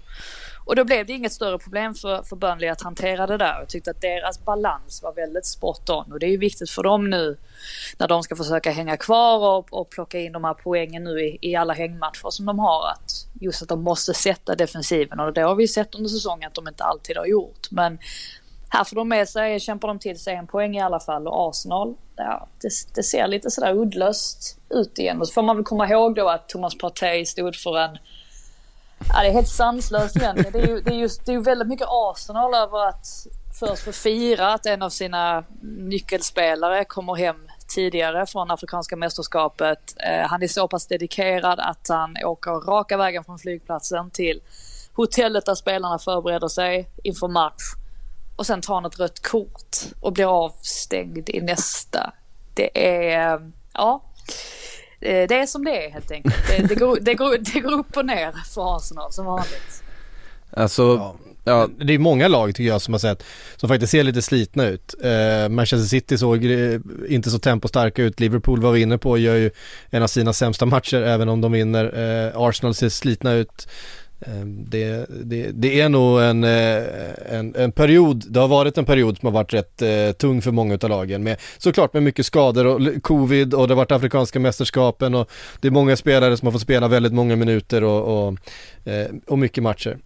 [0.66, 3.58] Och då blev det inget större problem för, för Burnley att hantera det där.
[3.58, 6.82] Jag tyckte att deras balans var väldigt spot on och det är ju viktigt för
[6.82, 7.36] dem nu
[7.98, 11.38] när de ska försöka hänga kvar och, och plocka in de här poängen nu i,
[11.40, 12.88] i alla hängmatcher som de har.
[12.88, 16.54] Att just att de måste sätta defensiven och det har vi sett under säsongen att
[16.54, 17.70] de inte alltid har gjort.
[17.70, 17.98] Men
[18.74, 21.48] här får de med sig, kämpar de till sig en poäng i alla fall och
[21.48, 25.20] Arsenal, ja, det, det ser lite sådär uddlöst ut igen.
[25.20, 27.98] Och så får man väl komma ihåg då att Thomas Partey stod för en
[29.08, 30.52] Ja, det är helt sanslöst egentligen.
[30.52, 33.06] Det är ju, det är just, det är väldigt mycket Arsenal över att
[33.60, 37.36] först få fira att en av sina nyckelspelare kommer hem
[37.68, 39.94] tidigare från Afrikanska mästerskapet.
[39.96, 44.40] Eh, han är så pass dedikerad att han åker raka vägen från flygplatsen till
[44.92, 47.62] hotellet där spelarna förbereder sig inför match.
[48.36, 52.12] Och sen tar han ett rött kort och blir avstängd i nästa.
[52.54, 54.02] Det är, ja.
[55.00, 56.34] Eh, Det är som det är helt enkelt.
[56.48, 59.82] Det, det, går, det, går, det går upp och ner för Arsenal som vanligt.
[60.50, 61.16] Alltså, Ja.
[61.44, 63.24] ja, Det är många lag tycker jag som har sett,
[63.56, 64.94] som faktiskt ser lite slitna ut.
[65.04, 69.34] Eh, Manchester City såg eh, inte så tempostarka ut, Liverpool var vi inne på, gör
[69.36, 69.50] ju
[69.90, 71.84] en av sina sämsta matcher även om de vinner.
[71.84, 73.68] Eh, Arsenal ser slitna ut.
[74.26, 76.82] Eh, Det, det, det är nog en, eh,
[77.28, 80.50] en, en period, det har varit en period som har varit rätt eh, tung för
[80.50, 84.40] många av lagen med såklart med mycket skador och covid och det har varit afrikanska
[84.40, 88.38] mästerskapen och det är många spelare som har fått spela väldigt många minuter och, och,
[88.88, 89.98] eh, och mycket matcher.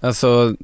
[0.00, 0.56] Alltså,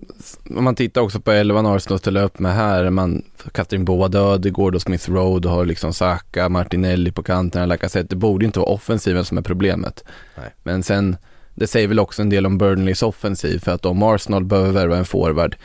[0.56, 3.22] om man tittar också på elvan Arsenal ställer upp med här, man
[3.52, 8.08] kastar in båda Ödegård och Smith Road och har liksom Saka, Martinelli på kanterna, Lacazette.
[8.08, 10.04] Det borde inte vara offensiven som är problemet.
[10.36, 10.54] Nej.
[10.62, 11.16] Men sen,
[11.58, 14.96] det säger väl också en del om Burnleys offensiv, för att om Arsenal behöver värva
[14.96, 15.56] en forward,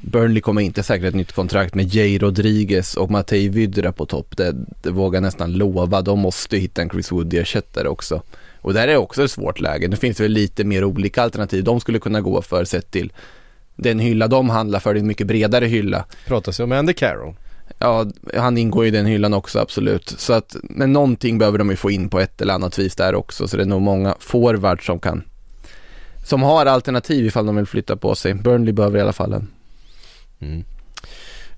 [0.00, 4.36] Burnley kommer inte säkra ett nytt kontrakt med Jay Rodriguez och Matej Vydra på topp.
[4.36, 6.02] Det, det vågar nästan lova.
[6.02, 8.22] De måste hitta en Chris Woody-ersättare också.
[8.60, 9.88] Och där är också ett svårt läge.
[9.88, 13.12] Nu finns det väl lite mer olika alternativ de skulle kunna gå för sett till
[13.76, 16.04] den hylla de handlar för, det är en mycket bredare hylla.
[16.26, 17.34] Pratas ju om Andy Carroll.
[17.78, 20.08] Ja, han ingår i den hyllan också absolut.
[20.08, 23.14] Så att, men någonting behöver de ju få in på ett eller annat vis där
[23.14, 23.48] också.
[23.48, 25.22] Så det är nog många forwards som kan,
[26.28, 28.34] som har alternativ ifall de vill flytta på sig.
[28.34, 30.64] Burnley behöver i alla fall en.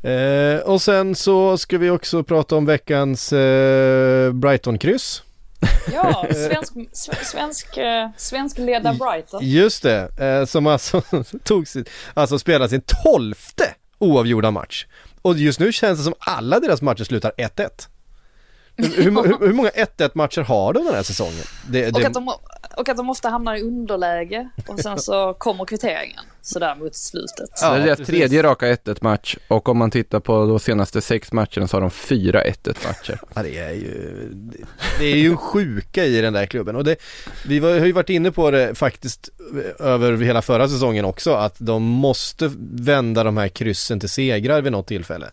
[0.02, 5.22] Eh, och sen så ska vi också prata om veckans eh, Brighton-kryss.
[5.92, 9.40] Ja, svensk, svensk, svensk, eh, svensk leda Brighton.
[9.42, 11.02] Just det, eh, som alltså
[11.44, 14.86] tog sin, alltså spelade sin tolfte oavgjorda match.
[15.22, 17.68] Och just nu känns det som alla deras matcher slutar 1-1.
[18.82, 21.44] Hur, hur, hur många 1-1 matcher har de den här säsongen?
[21.68, 22.28] Det, Och, det, att de,
[22.76, 27.50] och att de ofta hamnar i underläge och sen så kommer kvitteringen sådär mot slutet.
[27.60, 31.32] det är deras tredje raka 1-1 match och om man tittar på de senaste sex
[31.32, 33.20] matcherna så har de fyra 1-1 matcher.
[33.34, 34.64] Ja, det är ju, det-
[34.98, 36.96] det är ju en sjuka i den där klubben och det,
[37.46, 39.28] vi var, har ju varit inne på det faktiskt
[39.78, 44.72] över hela förra säsongen också att de måste vända de här kryssen till segrar vid
[44.72, 45.30] något tillfälle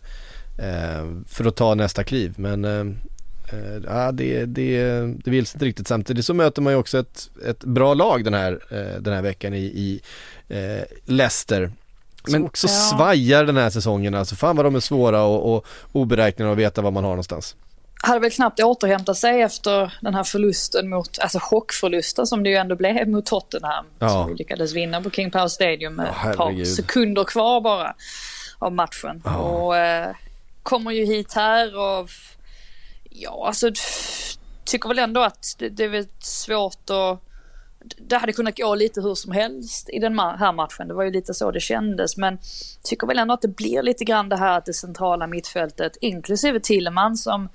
[0.58, 2.84] eh, för att ta nästa kliv men eh, eh,
[3.86, 4.80] ja, det, det,
[5.24, 8.34] det vill inte riktigt samtidigt så möter man ju också ett, ett bra lag den
[8.34, 10.00] här, eh, den här veckan i, i
[10.48, 11.72] eh, Leicester
[12.28, 12.72] Men- också Ja.
[12.72, 16.82] svajar den här säsongen alltså fan vad de är svåra och, och oberäkneliga och veta
[16.82, 17.56] var man har någonstans.
[18.02, 22.56] hade väl knappt återhämtat sig efter den här förlusten mot, alltså chockförlusten som det ju
[22.56, 23.84] ändå blev mot Tottenham.
[23.98, 24.08] Ja.
[24.08, 27.94] Som lyckades vinna på King Power Stadium med Ja, ett par sekunder kvar bara
[28.58, 29.22] av matchen.
[29.24, 29.36] Ja.
[29.36, 30.10] Och eh,
[30.62, 32.10] kommer ju hit här och
[33.22, 33.70] ja alltså
[34.64, 37.24] tycker väl ändå att det, det är väl svårt att
[37.96, 40.88] det hade kunnat gå lite hur som helst i den här matchen.
[40.88, 42.16] Det var ju lite så det kändes.
[42.16, 42.38] Men
[42.82, 46.60] tycker väl ändå att det blir lite grann det här att det centrala mittfältet, inklusive
[46.60, 47.48] Tilleman som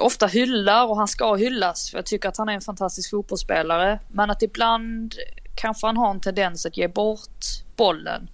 [0.00, 4.00] ofta hyllar och han ska hyllas för jag tycker att han är en fantastisk fotbollsspelare.
[4.08, 5.14] Men att ibland
[5.56, 7.44] kanske han har en tendens att ge bort
[7.76, 8.30] bollen.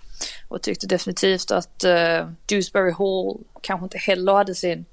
[0.48, 4.84] Och tyckte definitivt att uh, Dewsbury Hall kanske inte heller hade sin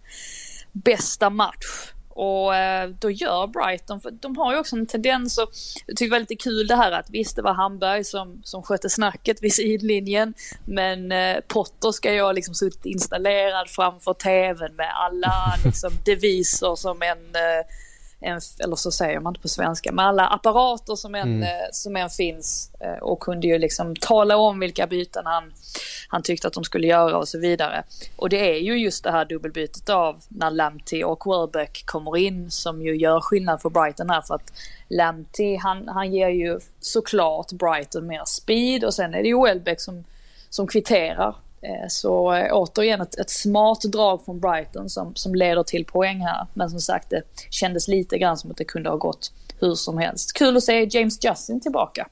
[0.72, 1.94] bästa match.
[2.14, 5.50] Och eh, då gör Brighton, för de har ju också en tendens och
[5.86, 8.64] jag tycker det var lite kul det här att visst det var Hamberg som, som
[8.64, 10.34] skötte snacket vid sidlinjen
[10.66, 17.02] men eh, Potter ska ha liksom suttit installerad framför tvn med alla liksom deviser som
[17.02, 17.66] en, eh,
[18.22, 21.96] en, eller så säger man inte på svenska, med alla apparater som en, eh, som
[21.96, 25.54] en finns eh, och kunde ju liksom tala om vilka byten han,
[26.08, 27.84] han tyckte att de skulle göra och så vidare.
[28.16, 32.52] Och det är ju just det här dubbelbytet av när Lamptey och Welbeck kommer in
[32.52, 34.54] som ju gör skillnad för Brighton här för att
[34.90, 39.82] Lamptey han, han ger ju såklart Brighton mer speed och sen är det ju Welbeck
[39.82, 40.04] som,
[40.50, 41.36] som kvitterar.
[41.62, 46.20] Eh, Så eh, återigen ett, ett smart drag från Brighton som, som leder till poäng
[46.20, 46.48] här.
[46.54, 49.98] Men som sagt det kändes lite grann som att det kunde ha gått hur som
[49.98, 50.34] helst.
[50.34, 52.08] Kul att se James Justin tillbaka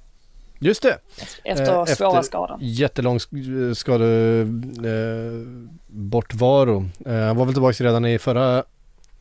[0.60, 0.98] Just det.
[1.44, 2.58] efter Eh, svåra skador.
[2.62, 4.06] Jättelång sk- skade,
[4.90, 6.86] eh, bortvaro.
[7.06, 8.58] Eh, han var väl tillbaka redan i förra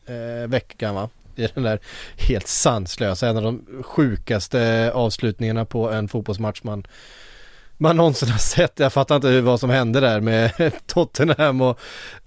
[0.05, 1.09] eh, veckan va?
[1.35, 1.79] I den där
[2.17, 6.87] helt sanslösa, en av de sjukaste avslutningarna på en fotbollsmatch man
[7.81, 8.79] man någonsin har sett.
[8.79, 10.51] Jag fattar inte vad som hände där med
[10.85, 11.79] Tottenham och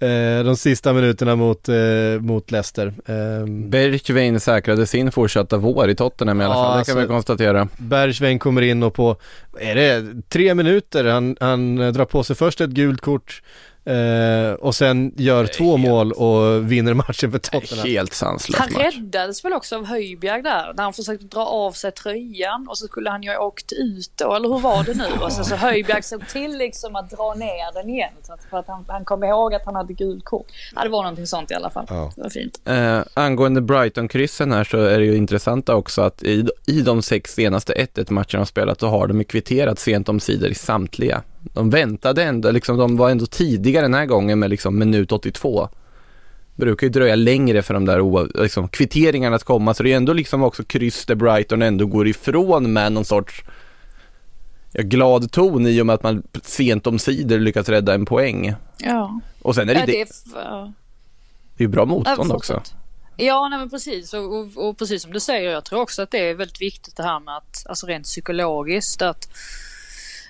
[0.03, 1.75] eh, de sista minuterna mot, eh,
[2.19, 2.87] mot Leicester.
[3.05, 7.01] Eh, Bergwijn säkrade sin fortsatta vår i Tottenham i alla Ja, fall, det alltså- kan
[7.01, 7.67] vi konstatera.
[7.77, 9.15] Bergsvein kommer in och på,
[9.59, 13.41] är det tre minuter, han, han drar på sig först ett gult kort
[13.85, 17.87] eh, och sen gör två mål och vinner matchen för Tottenham.
[17.87, 18.95] Helt sanslös Han match.
[18.95, 22.85] räddades väl också av Höjbjerg där när han försökte dra av sig tröjan och så
[22.87, 25.05] skulle han ju ha åkt ut då, eller hur var det nu?
[25.21, 28.57] Och sen så Höjbjerg såg till liksom att dra ner den igen så att, för
[28.57, 30.47] att han, han kom ihåg att han hade gult kort.
[30.75, 31.85] Ja, det var någonting sånt i alla fall.
[31.89, 32.11] Ja.
[32.15, 32.61] Det var fint.
[32.65, 37.33] Eh, angående Brighton-kryssen här så är det ju intressant också att i, i de sex
[37.33, 41.21] senaste 1-1 matcherna de spelat så har de ju kvitterat sent om sidor i samtliga.
[41.53, 45.69] De väntade ändå, liksom, de var ändå tidigare den här gången med liksom minut 82.
[46.55, 50.13] Brukar ju dröja längre för de där liksom, kvitteringarna att komma så det är ändå
[50.13, 53.43] liksom också kryss där Brighton ändå går ifrån med någon sorts
[54.71, 58.53] ja, glad ton i och med att man sent om sidor lyckats rädda en poäng.
[58.77, 59.19] Ja.
[59.41, 59.97] Och sen är det, Ja, det, det
[60.33, 60.73] det är, ja.
[61.57, 62.57] är bra Ja, motstånd fortsätt.
[62.57, 62.75] också.
[63.17, 64.13] Ja, nej men precis.
[64.13, 66.95] Och, och, och precis som du säger, jag tror också att det är väldigt viktigt
[66.97, 69.29] det här med att, alltså rent psykologiskt, att,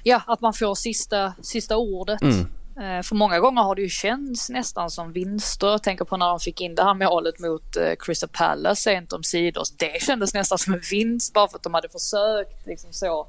[0.04, 2.22] ja, att man får sista, sista ordet.
[2.22, 2.48] Mm.
[2.78, 5.68] Eh, för många gånger har det ju känts nästan som vinster.
[5.68, 9.14] Jag tänker på när de fick in det här målet mot eh, Crystal Palace sent
[9.14, 9.64] om sidor.
[9.78, 13.28] Det kändes nästan som en vinst bara för att de hade försökt liksom så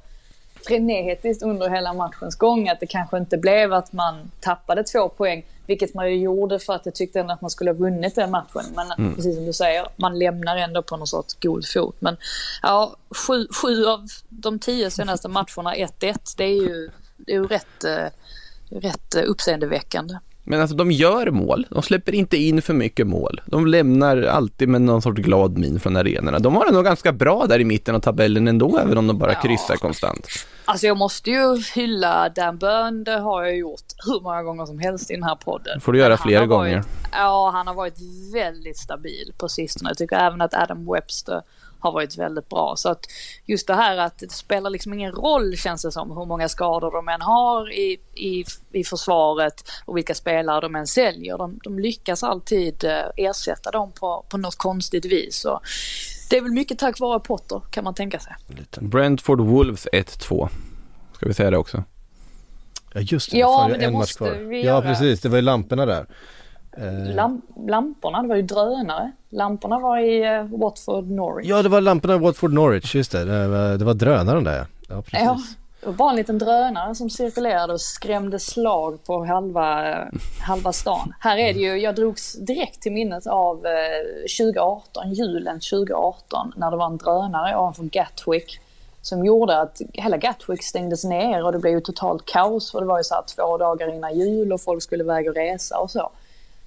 [0.66, 2.68] frenetiskt under hela matchens gång.
[2.68, 6.72] Att det kanske inte blev att man tappade två poäng, vilket man ju gjorde för
[6.72, 8.62] att jag tyckte ändå att man skulle ha vunnit den matchen.
[8.74, 11.96] Men precis som du säger, man lämnar ändå på någon sorts god fot.
[11.98, 12.16] Men
[12.62, 12.96] ja,
[13.26, 17.84] sju, sju av de tio senaste matcherna 1-1, det är ju, det är ju rätt,
[17.84, 18.06] eh,
[18.70, 20.14] rätt eh, uppseendeväckande.
[20.46, 23.40] Men alltså de gör mål, de släpper inte in för mycket mål.
[23.46, 26.38] De lämnar alltid med någon sorts glad min från arenorna.
[26.38, 29.18] De har det nog ganska bra där i mitten av tabellen ändå, även om de
[29.18, 29.40] bara Ja.
[29.40, 30.26] kryssar konstant.
[30.64, 34.78] Alltså jag måste ju hylla Dan Burn, det har jag gjort hur många gånger som
[34.78, 35.80] helst i den här podden.
[35.80, 36.74] Får du göra fler gånger.
[36.76, 37.96] Varit, ja, han har varit
[38.34, 39.90] väldigt stabil på sistone.
[39.90, 41.42] Jag tycker även att Adam Webster
[41.84, 42.74] har varit väldigt bra.
[42.76, 43.06] Så att
[43.44, 46.90] just det här att det spelar liksom ingen roll känns det som hur många skador
[46.90, 51.38] de än har i, i, i försvaret och vilka spelare de än säljer.
[51.38, 55.44] De, de lyckas alltid eh, ersätta dem på, på något konstigt vis.
[55.44, 55.60] Och
[56.30, 58.32] det är väl mycket tack vare Potter kan man tänka sig.
[58.80, 60.48] Brentford Wolves 1-2.
[61.14, 61.84] Ska vi säga det också?
[62.94, 64.30] Ja just det, Ja, men det en match måste kvar.
[64.30, 66.06] vi Ja precis, det var ju lamporna där.
[66.76, 69.12] Eh, Lam, lamporna, det var ju drönare.
[69.30, 71.48] Lamporna var i uh, Watford Norwich.
[71.48, 73.24] ja det var lamporna i Watford Norwich, just det.
[73.24, 75.02] Det var, det var drönaren där ja.
[75.02, 75.20] Precis.
[75.20, 75.38] Ja,
[75.80, 80.06] det var bara en liten drönare som cirkulerade och skrämde slag på halva, eh,
[80.40, 81.14] halva stan.
[81.20, 83.72] Här är det ju, jag drogs direkt till minnet av eh,
[84.40, 88.60] 2018, julen 2018, när det var en drönare ovanför Gatwick
[89.02, 92.86] som gjorde att hela Gatwick stängdes ner och det blev ju totalt kaos för det
[92.86, 95.90] var ju så här två dagar innan jul och folk skulle iväg och resa och
[95.90, 96.10] så.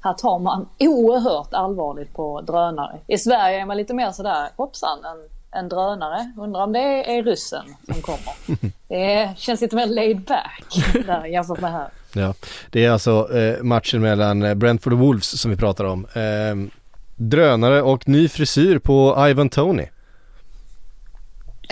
[0.02, 3.00] Här tar man oerhört allvarligt på drönare.
[3.08, 6.32] I Sverige är man lite mer sådär, hoppsan, en, en drönare.
[6.38, 8.34] Undrar om det är ryssen som kommer.
[8.88, 10.64] Det känns lite mer laid back
[11.06, 11.88] där jämfört med här.
[12.14, 12.34] Ja,
[12.72, 16.06] det är alltså eh, matchen mellan eh, Brentford och Wolves som vi pratar om.
[16.06, 16.72] Eh,
[17.16, 19.86] drönare och ny frisyr på Ivan Tony.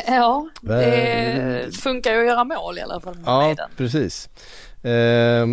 [0.07, 3.69] Ja, det funkar ju att göra mål i alla fall med Ja, den.
[3.77, 4.29] precis.
[4.85, 5.45] Eh,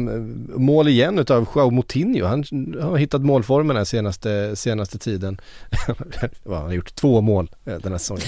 [0.59, 2.27] mål igen utav Joao Moutinho.
[2.27, 2.45] Han
[2.83, 5.41] har hittat målformen den senaste, senaste tiden.
[6.47, 8.23] Han har gjort två mål eh, den här säsongen.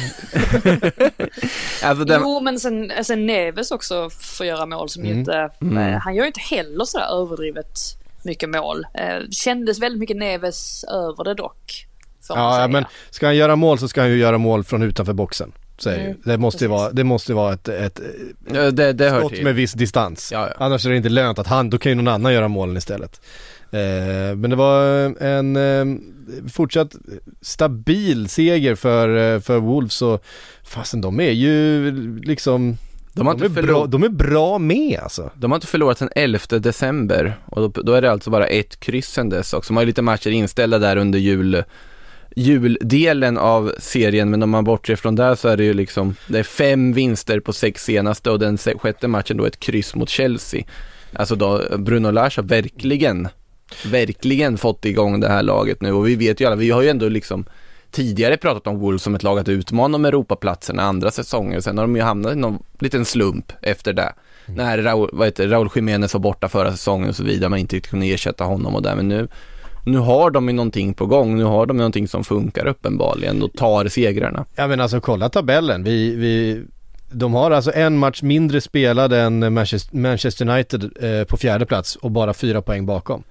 [1.83, 5.19] Alltså den, Jo, men sen, sen Neves också får göra mål som Mm.
[5.19, 7.79] inte, eh, han gör ju inte heller sådär överdrivet
[8.23, 8.87] mycket mål.
[8.95, 11.87] Eh, kändes väldigt mycket Neves över det dock.
[12.29, 15.53] Ja, men ska han göra mål så ska han ju göra mål från utanför boxen.
[15.79, 16.07] Så är det ju.
[16.07, 18.01] Mm, Det måste ju vara, det måste vara ett, ett
[18.53, 19.45] ja, det, det skott till.
[19.45, 20.33] med viss distans.
[20.33, 20.65] Ja, ja.
[20.65, 23.21] Annars är det inte lönt att han, då kan ju någon annan göra målen istället.
[23.71, 24.83] Eh, men det var
[25.23, 25.85] en eh,
[26.53, 26.97] fortsatt
[27.41, 30.25] stabil seger för, eh, för Wolves och
[30.65, 31.91] fasen de är ju
[32.23, 32.77] liksom
[33.13, 35.31] De har, de är, inte bra, förlorat, de är bra med alltså.
[35.35, 38.81] de har inte förlorat sedan 11 december och då, då är det alltså bara ett
[38.81, 39.73] kryss sen dess också.
[39.73, 41.65] De har ju lite matcher inställda där under jul,
[42.35, 46.39] juldelen av serien men om man bortser från där så är det ju liksom, det
[46.39, 50.65] är fem vinster på sex senaste och den sjätte matchen då ett kryss mot Chelsea.
[51.13, 53.29] Alltså då, Bruno Lars har verkligen,
[53.87, 56.89] verkligen fått igång det här laget nu och vi vet ju alla, vi har ju
[56.89, 57.45] ändå liksom
[57.91, 61.61] tidigare pratat om Wolves som ett lag att utmana om Europaplatserna andra säsonger.
[61.61, 64.13] Sen har de ju hamnat i någon liten slump efter det.
[64.47, 67.59] När Raul, vad heter, det, Raul Jiménez var borta förra säsongen och så vidare, man
[67.59, 68.97] inte kunde ersätta honom och där.
[68.97, 69.29] Men nu,
[69.85, 73.53] nu har de ju någonting på gång, nu har de någonting som funkar uppenbarligen och
[73.53, 74.45] tar segrarna.
[74.57, 75.85] Ja men alltså kolla tabellen.
[75.85, 76.63] Vi, vi,
[77.11, 81.97] de har alltså en match mindre spelad än Manchester, Manchester United eh, på fjärde plats
[81.97, 83.23] och bara fyra poäng bakom.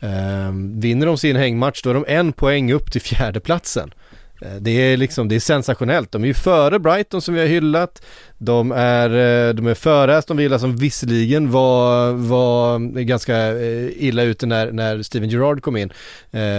[0.00, 3.94] Eh, vinner de sin hängmatch då är de en poäng upp till fjärde platsen.
[4.42, 6.12] Eh, Det är liksom, det är sensationellt.
[6.12, 8.02] De är ju före Brighton som vi har hyllat.
[8.38, 9.08] De är,
[9.48, 14.72] eh, de är före Aston Villa som visserligen var, var ganska eh, illa ute när,
[14.72, 15.92] när Steven Gerrard kom in.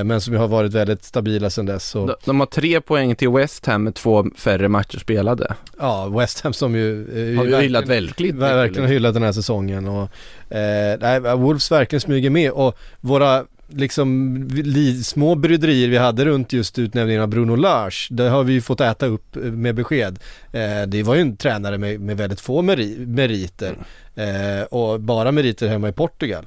[0.05, 1.89] Men som ju har varit väldigt stabila sedan dess.
[1.89, 2.05] Så.
[2.07, 5.53] De, de har tre poäng till West Ham med två färre matcher spelade.
[5.79, 6.97] Ja, West Ham som ju...
[7.38, 10.09] Har verkligen- hyllat ver- Verkligen hyllat den här säsongen och
[10.55, 16.80] eh, Wolves verkligen smyger med och våra liksom li, små bryderier vi hade runt just
[16.80, 20.20] utnämningen av Bruno Lars, det har vi ju fått äta upp eh, med besked.
[20.51, 23.78] Eh, det var ju en tränare med, med väldigt få meri, meriter
[24.16, 26.45] eh, och bara meriter hemma i Portugal.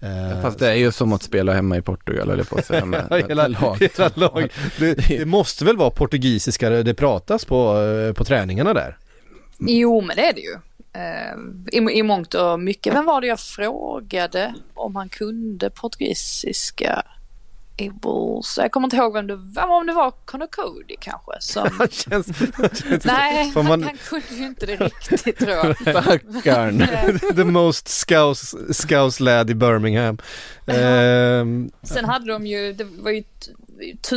[0.00, 2.84] Eh, Fast det är ju som att spela hemma i Portugal eller på att säga
[2.84, 3.78] med, med hela lag.
[4.78, 8.96] Det, det måste väl vara portugisiska det pratas på, eh, på träningarna där?
[9.58, 10.56] Jo, men det är det ju.
[10.92, 12.94] Eh, i, I mångt och mycket.
[12.94, 17.02] Vem var det jag frågade om han kunde portugisiska
[17.76, 18.58] i Bulls?
[18.62, 21.32] Jag kommer inte ihåg vem det var, om det var Connor Cody kanske.
[21.40, 22.26] Som, känns,
[22.82, 25.76] känns nej, han, man- han kunde ju inte det riktigt tror jag.
[25.80, 26.86] Stackarn.
[27.36, 30.18] the most scouse, scouse lad i Birmingham.
[30.66, 33.24] Ehm, Sen hade de ju, det var ju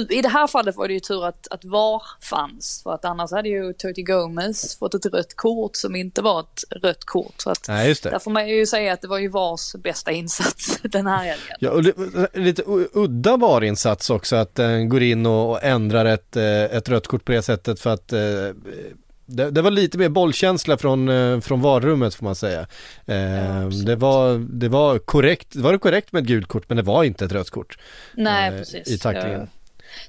[0.09, 2.81] i det här fallet var det ju tur att, att VAR fanns.
[2.83, 6.83] För att annars hade ju Toti Gomez fått ett rött kort som inte var ett
[6.83, 7.33] rött kort.
[7.37, 8.19] Så att nej just där det.
[8.19, 11.57] får man ju säga att det var ju VARs bästa insats den här helgen.
[11.59, 11.93] Ja, och li-
[12.33, 17.07] lite udda varinsats också att den går in och, och ändrar ett, eh, ett rött
[17.07, 18.19] kort på det sättet för att eh,
[19.35, 22.67] det, det var lite mer bollkänsla från, eh, från varummet får man säga.
[23.05, 23.85] Eh, absolut.
[23.85, 27.03] det, var, det var korrekt, det var korrekt med ett gult kort men det var
[27.03, 27.77] inte ett rött kort.
[28.13, 28.87] Nej, eh, precis.
[28.87, 29.39] i tacklingen.
[29.39, 29.47] Ja.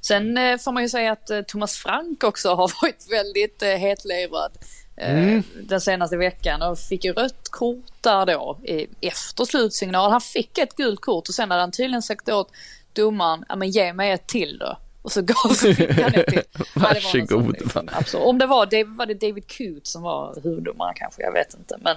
[0.01, 4.53] Sen eh, får man ju säga att Thomas Frank också har varit väldigt hetlevrad
[4.97, 5.43] Mm.
[5.63, 8.59] den senaste veckan och fick ju rött kort där då
[9.01, 10.11] efter slutsignal.
[10.11, 12.51] Han fick ett gult kort och sen hade han tydligen sagt åt
[12.93, 14.79] domaren, ja men ge mig ett till då.
[15.03, 16.43] Och så gav så fick han det till.
[16.59, 17.89] Ja, det var något Varsågod, sånt liksom.
[17.93, 18.27] Absolut.
[18.27, 21.77] Om det var, det var det David Coote som var huvuddomare kanske, jag vet inte.
[21.81, 21.97] Men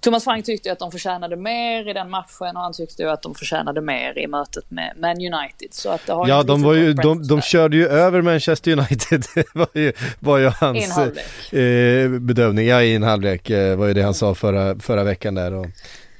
[0.00, 3.10] Thomas Frank tyckte ju att de förtjänade mer i den matchen och han tyckte ju
[3.10, 5.68] att de förtjänade mer i mötet med Man United.
[5.70, 9.24] Så att det har Ja, de var ju, de, de körde ju över Manchester United,
[9.34, 10.98] det var ju, var ju I en hans
[11.52, 12.66] eh, bedömning.
[12.66, 15.66] Ja, i en halvlek eh, var ju det han sa förra, förra veckan där och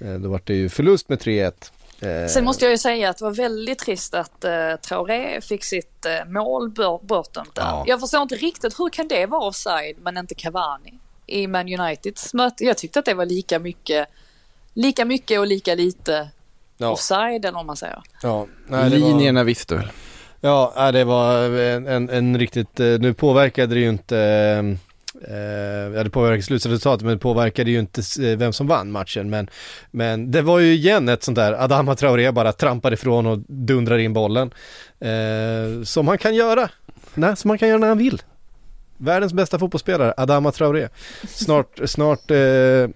[0.01, 1.53] eh, då var det ju förlust med 3-1.
[2.01, 5.65] Eh, Sen måste jag ju säga att det var väldigt trist att uh, Traoré fick
[5.65, 6.71] sitt uh, mål
[7.03, 7.63] bortdömt där.
[7.63, 7.85] Ja.
[7.87, 12.35] Jag förstår inte riktigt hur kan det vara offside men inte Cavani i Man Uniteds
[12.35, 12.65] möte.
[12.65, 14.09] Jag tyckte att det var lika mycket,
[14.75, 16.29] lika mycket och lika lite
[16.77, 18.03] ja, offside eller vad man säger.
[18.23, 19.89] ja, nej, det var- Linjerna visste väl.
[20.41, 24.77] Ja, det var en, en, en riktigt, eh, nu påverkade det ju inte,
[25.29, 29.31] eh, ja det påverkade slutresultatet men det påverkade ju inte eh, vem som vann matchen
[29.31, 29.51] men,
[29.91, 33.99] men det var ju igen ett sånt där, Adama Traoré bara trampar ifrån och dundrar
[33.99, 34.51] in bollen.
[35.01, 36.69] Eh, som han kan göra,
[37.15, 38.23] nej, som han kan göra när han vill.
[38.97, 40.89] Världens bästa fotbollsspelare, Adama Traoré.
[41.29, 42.37] Snart, snart eh,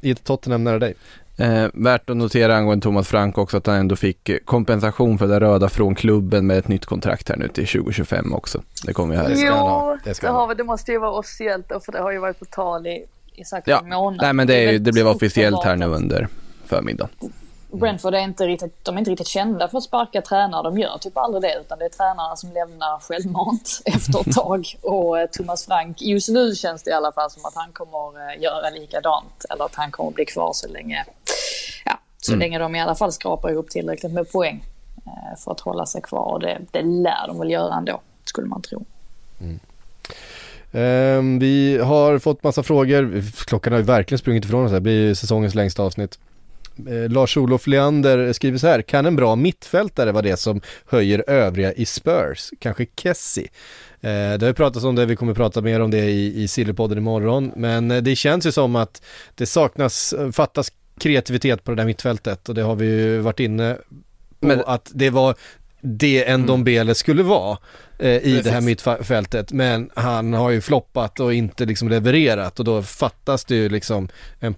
[0.01, 0.95] i Tottenham nära dig.
[1.39, 5.41] Eh, värt att notera angående Thomas Frank också att han ändå fick kompensation för det
[5.41, 8.63] röda från klubben med ett nytt kontrakt här nu till 2025 också.
[8.87, 9.29] Det kommer ju här.
[9.29, 10.41] Det ska jo, ha, det det, ska ha.
[10.41, 12.87] har, vi- det måste ju vara officiellt då, för det har ju varit på tal
[12.87, 13.05] i,
[13.35, 14.19] i säkert Ja, en månad.
[14.23, 16.29] nej men det, är, väldigt det blev officiellt här nu under
[16.67, 17.11] förmiddagen.
[17.73, 20.63] Brentford är inte riktigt, de är inte riktigt kända för att sparka tränare.
[20.63, 24.67] De gör typ aldrig det utan det är tränarna som lämnar självmant efter ett tag.
[24.83, 28.31] Och eh, Thomas Frank, just nu känns det i alla fall som att han kommer
[28.35, 29.45] eh, göra likadant.
[29.51, 31.05] Eller att han kommer bli kvar så länge,
[31.85, 32.41] ja, så Mm.
[32.41, 34.65] länge de i alla fall skrapar ihop tillräckligt med poäng
[35.07, 36.33] eh, för att hålla sig kvar.
[36.33, 38.85] Och det, det lär de väl göra ändå, skulle man tro.
[40.73, 44.81] Ehm, vi har fått massa frågor, klockan har ju verkligen sprungit ifrån oss här, det
[44.81, 46.19] blir säsongens längsta avsnitt.
[46.89, 51.73] Eh, Lars-Olof Leander skriver så här, kan en bra mittfältare vara det som höjer övriga
[51.73, 52.51] i Spurs?
[52.61, 53.49] Kanske Kessie?
[54.01, 56.49] Eh, det har ju pratats om det, vi kommer prata mer om det i, i
[56.49, 59.03] Sillypodden imorgon, men eh, det känns ju som att
[59.35, 63.77] det saknas, fattas kreativitet på det där mittfältet och det har vi ju varit inne
[64.41, 65.35] på Men- att det var
[65.81, 67.59] det en Dombele skulle vara
[67.99, 68.45] eh, i Precis.
[68.45, 73.45] det här mittfältet men han har ju floppat och inte liksom levererat och då fattas
[73.45, 74.09] det ju liksom
[74.41, 74.55] en,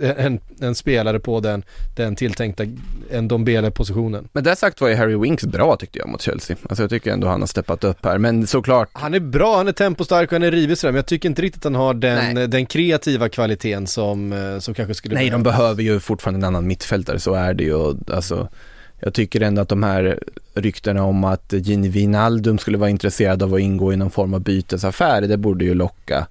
[0.00, 1.62] en, en spelare på den,
[1.96, 2.64] den tilltänkta
[3.10, 4.28] en Dombele-positionen.
[4.32, 6.56] Men där sagt var ju Harry Winks bra tyckte jag mot Chelsea.
[6.68, 8.18] Alltså jag tycker ändå han har steppat upp här.
[8.18, 11.06] Men såklart, Han är bra, han är tempostark och han är rivig sådär men jag
[11.06, 12.48] tycker inte riktigt han har den, Nej.
[12.48, 15.58] den kreativa kvaliteten som, eh, som kanske skulle nej de behövas.
[15.58, 17.94] behöver ju fortfarande en annan mittfältare, så är det ju.
[18.08, 18.48] Alltså,
[19.00, 20.18] jag tycker ändå att de här
[20.54, 24.40] ryktena om att Gini Wijnaldum skulle vara intresserad av att ingå i någon form av
[24.40, 26.26] bytesaffär, det borde ju locka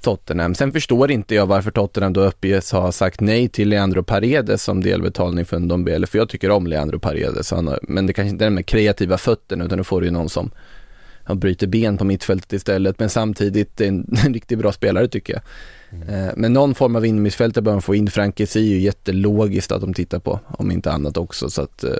[0.00, 0.54] Tottenham.
[0.54, 4.82] Sen förstår inte jag varför Tottenham då uppges ha sagt nej till Leandro Paredes som
[4.82, 8.44] delbetalning för en Dombele, för jag tycker om Leandro Paredes, har, men det kanske inte
[8.44, 10.50] är den med kreativa fötterna utan då får du ju någon som
[11.24, 15.42] han bryter ben på mittfältet istället, men samtidigt en, en riktigt bra spelare tycker jag.
[16.08, 18.10] Eh, Men någon form av innermittfältare bör de få in.
[18.10, 21.50] Frankesi är ju jättelogiskt att de tittar på, om inte annat också.
[21.50, 21.90] Så att eh,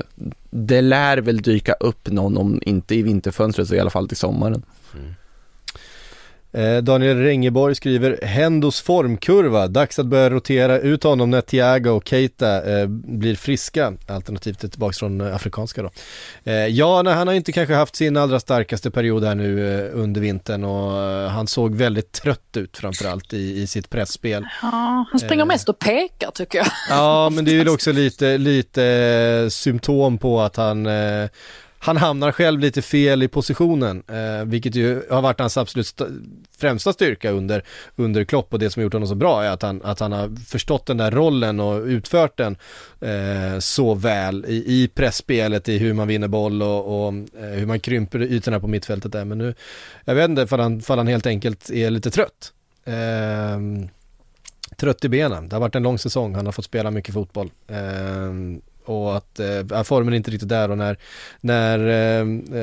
[0.50, 4.16] det lär väl dyka upp någon, om inte i vinterfönstret så i alla fall till
[4.16, 4.62] sommaren.
[4.94, 5.00] Eh,
[6.82, 12.78] Daniel Rengeborg skriver Hendos formkurva, dags att börja rotera ut honom när Thiago och Keita
[12.80, 15.90] eh, blir friska, alternativt tillbaks från eh, afrikanska då.
[16.44, 19.90] Eh, ja, nej, han har inte kanske haft sin allra starkaste period här nu eh,
[19.92, 24.46] under vintern och eh, han såg väldigt trött ut framförallt i, i sitt pressspel.
[24.62, 25.46] Ja, han springer Eh.
[25.46, 26.66] mest och pekar tycker jag.
[26.90, 31.28] Ja, men det är väl också lite, lite eh, symptom på att han eh,
[31.82, 36.04] han hamnar själv lite fel i positionen, eh, vilket ju har varit hans absolut st-
[36.58, 37.64] främsta styrka under,
[37.96, 40.12] under Klopp och det som har gjort honom så bra är att han, att han
[40.12, 42.56] har förstått den där rollen och utfört den
[43.00, 47.66] eh, så väl i, i pressspelet, i hur man vinner boll och, och eh, hur
[47.66, 49.24] man krymper ytorna på mittfältet där.
[49.24, 49.54] Men nu,
[50.04, 52.52] jag vet inte, för han, för han helt enkelt är lite trött.
[52.84, 53.60] Eh,
[54.76, 55.48] trött i benen.
[55.48, 57.50] Det har varit en lång säsong, han har fått spela mycket fotboll.
[57.68, 60.96] Ehm, och att eh, formen är inte riktigt där och när,
[61.40, 61.78] när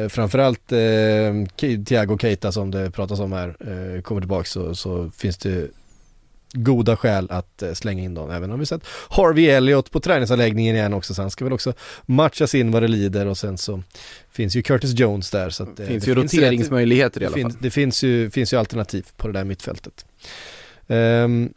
[0.03, 5.11] eh, framförallt eh, Thiago Keita som det pratas om här eh, kommer tillbaka så, så
[5.17, 5.67] finns det
[6.53, 8.29] goda skäl att eh, slänga in dem.
[8.31, 11.73] Även om vi sett Harvey Elliott på träningsanläggningen igen också så han ska väl också
[12.05, 13.83] matchas in vad det lider och sen så
[14.31, 17.23] finns ju Curtis Jones där så att Det eh, finns det ju rätt- roteringsmöjligheter i
[17.23, 17.41] det, alla fall.
[17.51, 20.05] finns, det finns, ju, finns ju alternativ på det där mittfältet.
[20.87, 21.49] Ehm,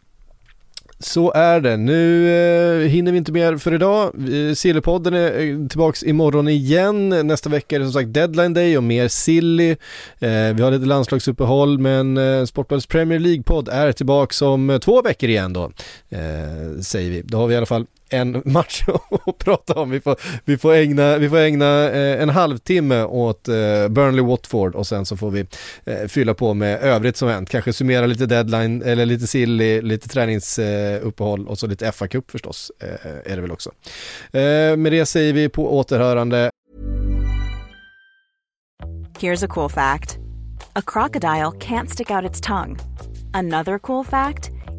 [1.00, 1.76] så är det.
[1.76, 4.12] Nu eh, hinner vi inte mer för idag.
[4.56, 7.08] Sillypodden är eh, tillbaks imorgon igen.
[7.08, 9.70] Nästa vecka är det som sagt deadline day och mer silly.
[10.18, 15.02] Eh, vi har lite landslagsuppehåll men eh, Sportbladets Premier League-podd är tillbaks om eh, två
[15.02, 15.64] veckor igen då.
[16.08, 17.22] Eh, säger vi.
[17.22, 18.84] Då har vi i alla fall en match
[19.26, 19.90] att prata om.
[19.90, 23.54] Vi får, vi får ägna, vi får ägna eh, en halvtimme åt eh,
[23.88, 25.46] Burnley-Watford och sen så får vi
[25.84, 27.50] eh, fylla på med övrigt som hänt.
[27.50, 33.32] Kanske summera lite deadline eller lite silly, lite träningsuppehåll och så lite FA-cup förstås eh,
[33.32, 33.70] är det väl också.
[34.32, 36.50] Eh, med det säger vi på återhörande.
[39.18, 40.18] Here's a cool fact.
[40.72, 42.76] A crocodile can't stick out its tongue.
[43.32, 44.50] Another cool fact.